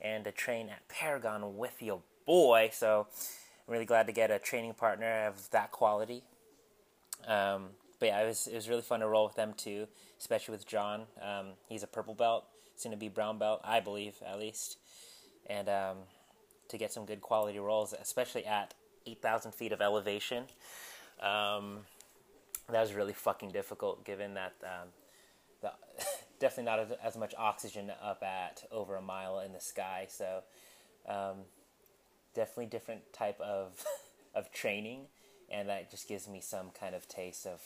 and 0.00 0.24
to 0.24 0.32
train 0.32 0.68
at 0.68 0.88
Paragon 0.88 1.56
with 1.56 1.82
your 1.82 2.00
boy. 2.26 2.70
So 2.72 3.06
I'm 3.66 3.72
really 3.72 3.84
glad 3.84 4.06
to 4.06 4.12
get 4.12 4.30
a 4.30 4.38
training 4.38 4.74
partner 4.74 5.26
of 5.26 5.50
that 5.50 5.70
quality. 5.70 6.22
Um, 7.26 7.70
but 7.98 8.06
yeah, 8.06 8.22
it 8.22 8.26
was 8.26 8.46
it 8.46 8.54
was 8.54 8.68
really 8.68 8.82
fun 8.82 9.00
to 9.00 9.08
roll 9.08 9.26
with 9.26 9.36
them 9.36 9.54
too, 9.56 9.86
especially 10.18 10.52
with 10.52 10.66
John. 10.66 11.02
Um, 11.20 11.48
he's 11.68 11.82
a 11.82 11.86
purple 11.86 12.14
belt, 12.14 12.44
soon 12.76 12.92
to 12.92 12.98
be 12.98 13.08
brown 13.08 13.38
belt, 13.38 13.60
I 13.64 13.80
believe 13.80 14.14
at 14.26 14.38
least, 14.38 14.78
and 15.46 15.68
um, 15.68 15.96
to 16.68 16.78
get 16.78 16.92
some 16.92 17.06
good 17.06 17.20
quality 17.20 17.58
rolls, 17.58 17.94
especially 18.00 18.44
at 18.44 18.74
8,000 19.06 19.52
feet 19.52 19.72
of 19.72 19.80
elevation. 19.80 20.44
Um, 21.20 21.80
that 22.68 22.80
was 22.80 22.94
really 22.94 23.12
fucking 23.12 23.50
difficult 23.50 24.04
given 24.04 24.34
that 24.34 24.54
um, 24.62 24.88
the, 25.62 25.72
definitely 26.40 26.64
not 26.64 26.78
as, 26.80 26.88
as, 27.02 27.16
much 27.16 27.34
oxygen 27.38 27.92
up 28.02 28.22
at 28.22 28.64
over 28.70 28.96
a 28.96 29.02
mile 29.02 29.40
in 29.40 29.52
the 29.52 29.60
sky. 29.60 30.06
So 30.08 30.42
um, 31.08 31.36
definitely 32.34 32.66
different 32.66 33.12
type 33.12 33.40
of 33.40 33.84
of 34.34 34.52
training, 34.52 35.02
and 35.50 35.68
that 35.68 35.90
just 35.90 36.08
gives 36.08 36.28
me 36.28 36.40
some 36.40 36.70
kind 36.78 36.94
of 36.94 37.08
taste 37.08 37.46
of 37.46 37.62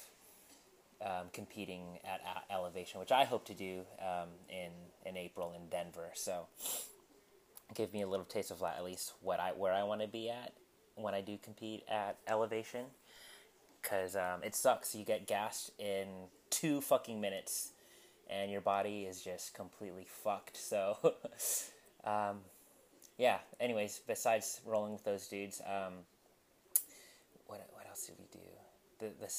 um, 1.02 1.28
competing 1.32 1.98
at 2.04 2.20
elevation, 2.50 3.00
which 3.00 3.10
I 3.10 3.24
hope 3.24 3.46
to 3.46 3.54
do 3.54 3.82
um, 4.00 4.28
in 4.48 4.70
in 5.06 5.16
April 5.16 5.52
in 5.56 5.68
Denver. 5.68 6.10
So 6.14 6.46
give 7.74 7.92
me 7.92 8.02
a 8.02 8.06
little 8.06 8.26
taste 8.26 8.50
of 8.50 8.62
at 8.62 8.84
least 8.84 9.14
what 9.22 9.40
I 9.40 9.50
where 9.52 9.72
I 9.72 9.82
want 9.82 10.02
to 10.02 10.08
be 10.08 10.28
at 10.28 10.52
when 11.02 11.14
I 11.14 11.20
do 11.20 11.38
compete 11.42 11.84
at 11.88 12.16
elevation 12.26 12.86
because 13.80 14.16
um, 14.16 14.42
it 14.42 14.54
sucks. 14.54 14.94
You 14.94 15.04
get 15.04 15.26
gassed 15.26 15.70
in 15.78 16.06
two 16.50 16.80
fucking 16.80 17.20
minutes, 17.20 17.72
and 18.28 18.50
your 18.50 18.60
body 18.60 19.02
is 19.02 19.22
just 19.22 19.54
completely 19.54 20.06
fucked. 20.06 20.56
So, 20.56 20.96
um, 22.04 22.38
yeah. 23.18 23.38
Anyways, 23.58 24.00
besides 24.06 24.60
rolling 24.66 24.92
with 24.92 25.04
those 25.04 25.26
dudes, 25.26 25.60
um, 25.66 25.94
what 27.46 27.66
what 27.72 27.86
else 27.88 28.06
did 28.06 28.16
we 28.18 28.26
do? 28.32 28.46
The 28.98 29.06
the 29.24 29.32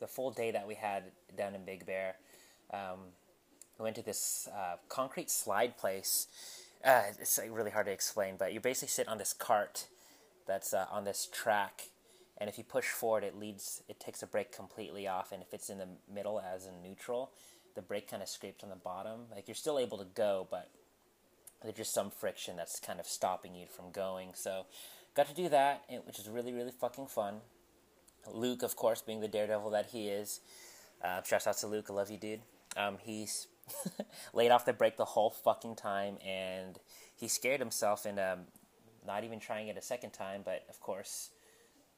the 0.00 0.06
full 0.06 0.30
day 0.30 0.50
that 0.50 0.66
we 0.66 0.74
had 0.74 1.04
down 1.36 1.54
in 1.54 1.64
Big 1.64 1.86
Bear, 1.86 2.16
um, 2.72 2.98
we 3.78 3.84
went 3.84 3.96
to 3.96 4.02
this 4.02 4.48
uh, 4.54 4.76
concrete 4.88 5.30
slide 5.30 5.76
place. 5.76 6.28
Uh, 6.84 7.02
it's 7.18 7.38
like 7.38 7.48
really 7.50 7.70
hard 7.70 7.86
to 7.86 7.92
explain, 7.92 8.34
but 8.38 8.52
you 8.52 8.60
basically 8.60 8.88
sit 8.88 9.08
on 9.08 9.16
this 9.16 9.32
cart 9.32 9.86
that's 10.46 10.74
uh, 10.74 10.86
on 10.90 11.04
this 11.04 11.28
track, 11.30 11.88
and 12.38 12.48
if 12.48 12.58
you 12.58 12.64
push 12.64 12.86
forward, 12.86 13.24
it 13.24 13.38
leads 13.38 13.82
it 13.88 14.00
takes 14.00 14.22
a 14.22 14.26
brake 14.26 14.54
completely 14.54 15.06
off, 15.06 15.32
and 15.32 15.42
if 15.42 15.52
it's 15.52 15.70
in 15.70 15.78
the 15.78 15.88
middle 16.12 16.40
as 16.40 16.66
in 16.66 16.82
neutral, 16.82 17.30
the 17.74 17.82
brake 17.82 18.10
kind 18.10 18.22
of 18.22 18.28
scrapes 18.28 18.62
on 18.62 18.70
the 18.70 18.76
bottom. 18.76 19.22
Like 19.34 19.48
you're 19.48 19.54
still 19.54 19.78
able 19.78 19.98
to 19.98 20.06
go, 20.14 20.46
but 20.50 20.70
there's 21.62 21.76
just 21.76 21.94
some 21.94 22.10
friction 22.10 22.56
that's 22.56 22.78
kind 22.80 23.00
of 23.00 23.06
stopping 23.06 23.54
you 23.54 23.66
from 23.66 23.90
going. 23.90 24.30
So 24.34 24.66
got 25.14 25.28
to 25.28 25.34
do 25.34 25.48
that, 25.48 25.84
which 26.06 26.18
is 26.18 26.28
really 26.28 26.52
really 26.52 26.72
fucking 26.72 27.06
fun. 27.06 27.40
Luke, 28.32 28.62
of 28.62 28.76
course, 28.76 29.02
being 29.02 29.20
the 29.20 29.28
daredevil 29.28 29.70
that 29.70 29.86
he 29.86 30.08
is. 30.08 30.40
Uh, 31.02 31.22
shouts 31.22 31.46
out 31.46 31.58
to 31.58 31.66
Luke, 31.66 31.86
I 31.90 31.92
love 31.92 32.10
you, 32.10 32.16
dude. 32.16 32.40
Um, 32.76 32.96
he's 33.02 33.46
laid 34.32 34.50
off 34.50 34.64
the 34.64 34.72
brake 34.72 34.96
the 34.96 35.04
whole 35.04 35.30
fucking 35.30 35.76
time, 35.76 36.16
and 36.24 36.78
he 37.14 37.28
scared 37.28 37.60
himself 37.60 38.06
and 38.06 38.18
um, 38.18 38.40
not 39.06 39.24
even 39.24 39.40
trying 39.40 39.68
it 39.68 39.76
a 39.76 39.82
second 39.82 40.12
time. 40.12 40.42
But 40.44 40.64
of 40.68 40.80
course, 40.80 41.30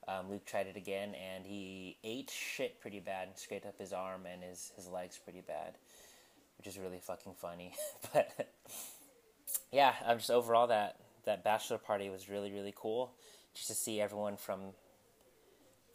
um, 0.09 0.31
Luke 0.31 0.45
tried 0.45 0.67
it 0.67 0.77
again, 0.77 1.15
and 1.15 1.45
he 1.45 1.99
ate 2.05 2.31
shit 2.31 2.81
pretty 2.81 3.01
bad 3.01 3.29
and 3.29 3.37
scraped 3.37 3.67
up 3.67 3.79
his 3.79 3.93
arm 3.93 4.27
and 4.31 4.43
his 4.43 4.73
his 4.77 4.89
legs 4.89 5.19
pretty 5.23 5.41
bad, 5.41 5.75
which 6.59 6.67
is 6.67 6.79
really 6.79 7.01
fucking 7.01 7.35
funny. 7.35 7.75
but 8.13 8.49
yeah, 9.73 9.95
I'm 10.07 10.19
just 10.19 10.31
overall 10.31 10.67
that 10.69 11.01
that 11.25 11.45
bachelor 11.45 11.79
party 11.79 12.09
was 12.09 12.29
really 12.29 12.53
really 12.53 12.75
cool, 12.75 13.13
just 13.55 13.69
to 13.69 13.75
see 13.75 14.01
everyone 14.01 14.37
from 14.37 14.73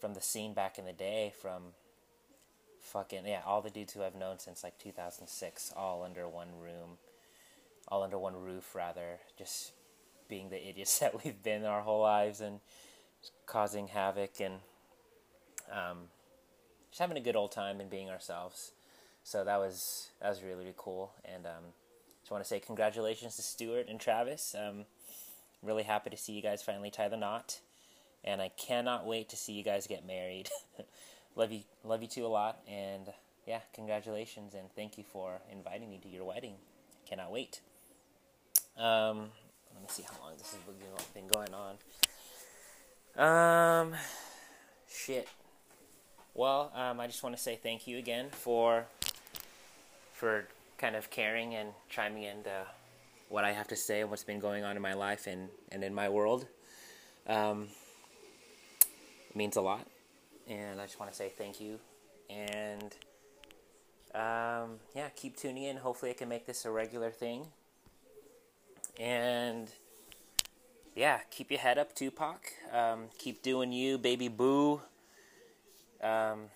from 0.00 0.14
the 0.14 0.20
scene 0.20 0.52
back 0.52 0.78
in 0.78 0.84
the 0.84 0.92
day 0.92 1.32
from 1.40 1.62
fucking 2.80 3.24
yeah 3.24 3.40
all 3.46 3.62
the 3.62 3.70
dudes 3.70 3.92
who 3.92 4.02
I've 4.02 4.16
known 4.16 4.40
since 4.40 4.64
like 4.64 4.76
2006 4.78 5.72
all 5.76 6.02
under 6.02 6.28
one 6.28 6.48
room 6.60 6.98
all 7.86 8.02
under 8.02 8.18
one 8.18 8.34
roof 8.34 8.74
rather 8.74 9.20
just 9.38 9.72
being 10.32 10.48
the 10.48 10.66
idiots 10.66 10.98
that 11.00 11.22
we've 11.22 11.42
been 11.42 11.66
our 11.66 11.82
whole 11.82 12.00
lives 12.00 12.40
and 12.40 12.60
causing 13.44 13.88
havoc 13.88 14.40
and 14.40 14.54
um, 15.70 16.08
just 16.88 17.00
having 17.00 17.18
a 17.18 17.20
good 17.20 17.36
old 17.36 17.52
time 17.52 17.80
and 17.80 17.90
being 17.90 18.08
ourselves. 18.08 18.72
So 19.24 19.44
that 19.44 19.58
was 19.58 20.08
that 20.22 20.30
was 20.30 20.42
really 20.42 20.60
really 20.60 20.74
cool. 20.74 21.12
And 21.22 21.44
um, 21.44 21.64
just 22.22 22.32
want 22.32 22.42
to 22.42 22.48
say 22.48 22.60
congratulations 22.60 23.36
to 23.36 23.42
Stuart 23.42 23.88
and 23.90 24.00
Travis. 24.00 24.56
Um, 24.58 24.86
really 25.62 25.82
happy 25.82 26.08
to 26.08 26.16
see 26.16 26.32
you 26.32 26.40
guys 26.40 26.62
finally 26.62 26.90
tie 26.90 27.08
the 27.08 27.18
knot. 27.18 27.60
And 28.24 28.40
I 28.40 28.48
cannot 28.48 29.04
wait 29.04 29.28
to 29.30 29.36
see 29.36 29.52
you 29.52 29.62
guys 29.62 29.86
get 29.86 30.06
married. 30.06 30.48
Love 31.36 31.50
you 31.50 31.60
love 31.84 32.02
you 32.02 32.08
two 32.08 32.26
a 32.26 32.28
lot. 32.28 32.60
And 32.66 33.12
yeah 33.46 33.60
congratulations 33.74 34.54
and 34.54 34.70
thank 34.74 34.96
you 34.96 35.04
for 35.04 35.40
inviting 35.50 35.90
me 35.90 35.98
to 36.02 36.08
your 36.08 36.24
wedding. 36.24 36.54
Cannot 37.06 37.30
wait. 37.30 37.60
Um, 38.78 39.30
let 39.74 39.82
me 39.82 39.88
see 39.88 40.02
how 40.02 40.24
long 40.24 40.32
this 40.36 40.54
has 40.54 41.06
been 41.14 41.26
going 41.28 41.48
on 41.54 41.76
um 43.18 43.94
shit 44.88 45.28
well 46.34 46.72
um, 46.74 47.00
i 47.00 47.06
just 47.06 47.22
want 47.22 47.36
to 47.36 47.42
say 47.42 47.58
thank 47.62 47.86
you 47.86 47.98
again 47.98 48.26
for 48.30 48.86
for 50.12 50.46
kind 50.78 50.96
of 50.96 51.10
caring 51.10 51.54
and 51.54 51.70
chiming 51.88 52.22
into 52.22 52.64
what 53.28 53.44
i 53.44 53.52
have 53.52 53.68
to 53.68 53.76
say 53.76 54.00
and 54.00 54.10
what's 54.10 54.24
been 54.24 54.40
going 54.40 54.64
on 54.64 54.76
in 54.76 54.82
my 54.82 54.94
life 54.94 55.26
and, 55.26 55.48
and 55.70 55.84
in 55.84 55.94
my 55.94 56.08
world 56.08 56.46
um, 57.28 57.68
it 59.30 59.36
means 59.36 59.56
a 59.56 59.60
lot 59.60 59.86
and 60.48 60.80
I 60.80 60.84
just 60.84 60.98
want 60.98 61.10
to 61.10 61.16
say 61.16 61.30
thank 61.36 61.60
you. 61.60 61.78
And 62.30 62.94
um, 64.14 64.80
yeah, 64.94 65.08
keep 65.14 65.36
tuning 65.36 65.64
in. 65.64 65.76
Hopefully, 65.76 66.10
I 66.10 66.14
can 66.14 66.28
make 66.28 66.46
this 66.46 66.64
a 66.64 66.70
regular 66.70 67.10
thing. 67.10 67.46
And 68.98 69.68
yeah, 70.94 71.20
keep 71.30 71.50
your 71.50 71.60
head 71.60 71.78
up, 71.78 71.94
Tupac. 71.94 72.52
Um, 72.72 73.04
keep 73.18 73.42
doing 73.42 73.72
you, 73.72 73.98
baby 73.98 74.28
boo. 74.28 74.82
Um, 76.02 76.46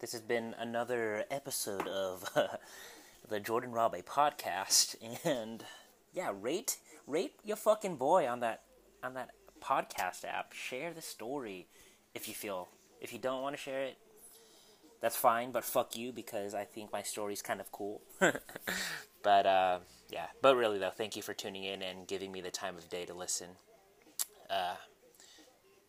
this 0.00 0.12
has 0.12 0.20
been 0.20 0.54
another 0.58 1.24
episode 1.30 1.86
of 1.86 2.28
the 3.28 3.40
Jordan 3.40 3.72
Rabe 3.72 4.04
podcast, 4.04 4.96
and 5.24 5.64
yeah, 6.12 6.32
rate 6.38 6.78
rate 7.06 7.34
your 7.44 7.56
fucking 7.56 7.96
boy 7.96 8.28
on 8.28 8.40
that 8.40 8.62
on 9.02 9.14
that 9.14 9.30
podcast 9.62 10.24
app. 10.24 10.52
Share 10.52 10.92
the 10.92 11.02
story 11.02 11.66
if 12.14 12.28
you 12.28 12.34
feel 12.34 12.68
if 13.00 13.12
you 13.12 13.18
don't 13.18 13.42
want 13.42 13.56
to 13.56 13.62
share 13.62 13.84
it, 13.84 13.98
that's 15.00 15.16
fine, 15.16 15.52
but 15.52 15.64
fuck 15.64 15.96
you 15.96 16.12
because 16.12 16.54
I 16.54 16.64
think 16.64 16.92
my 16.92 17.02
story's 17.02 17.40
kind 17.42 17.60
of 17.60 17.72
cool. 17.72 18.02
but 19.22 19.46
uh, 19.46 19.78
yeah, 20.10 20.26
but 20.42 20.56
really 20.56 20.78
though, 20.78 20.90
thank 20.90 21.16
you 21.16 21.22
for 21.22 21.34
tuning 21.34 21.64
in 21.64 21.82
and 21.82 22.06
giving 22.06 22.32
me 22.32 22.40
the 22.40 22.50
time 22.50 22.76
of 22.76 22.88
day 22.88 23.04
to 23.04 23.14
listen. 23.14 23.48
Uh, 24.48 24.74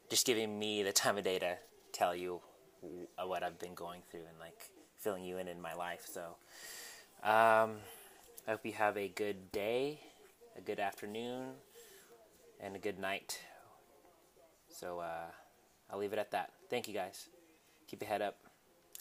just 0.09 0.25
giving 0.25 0.59
me 0.59 0.83
the 0.83 0.91
time 0.91 1.17
of 1.17 1.23
day 1.23 1.39
to 1.39 1.57
tell 1.91 2.15
you 2.15 2.41
what 3.25 3.43
I've 3.43 3.59
been 3.59 3.73
going 3.73 4.01
through 4.09 4.21
and 4.29 4.39
like 4.39 4.69
filling 4.97 5.23
you 5.23 5.37
in 5.37 5.47
in 5.47 5.61
my 5.61 5.73
life. 5.73 6.07
So 6.11 6.21
um, 7.23 7.77
I 8.47 8.51
hope 8.51 8.65
you 8.65 8.73
have 8.73 8.97
a 8.97 9.07
good 9.07 9.51
day, 9.51 9.99
a 10.57 10.61
good 10.61 10.79
afternoon, 10.79 11.53
and 12.59 12.75
a 12.75 12.79
good 12.79 12.99
night. 12.99 13.39
So 14.69 14.99
uh, 14.99 15.31
I'll 15.91 15.99
leave 15.99 16.13
it 16.13 16.19
at 16.19 16.31
that. 16.31 16.51
Thank 16.69 16.87
you 16.87 16.93
guys. 16.93 17.27
Keep 17.87 18.01
your 18.01 18.09
head 18.09 18.21
up. 18.21 18.37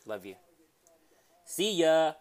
Love 0.06 0.24
you. 0.24 0.34
See 1.44 1.72
ya. 1.72 2.12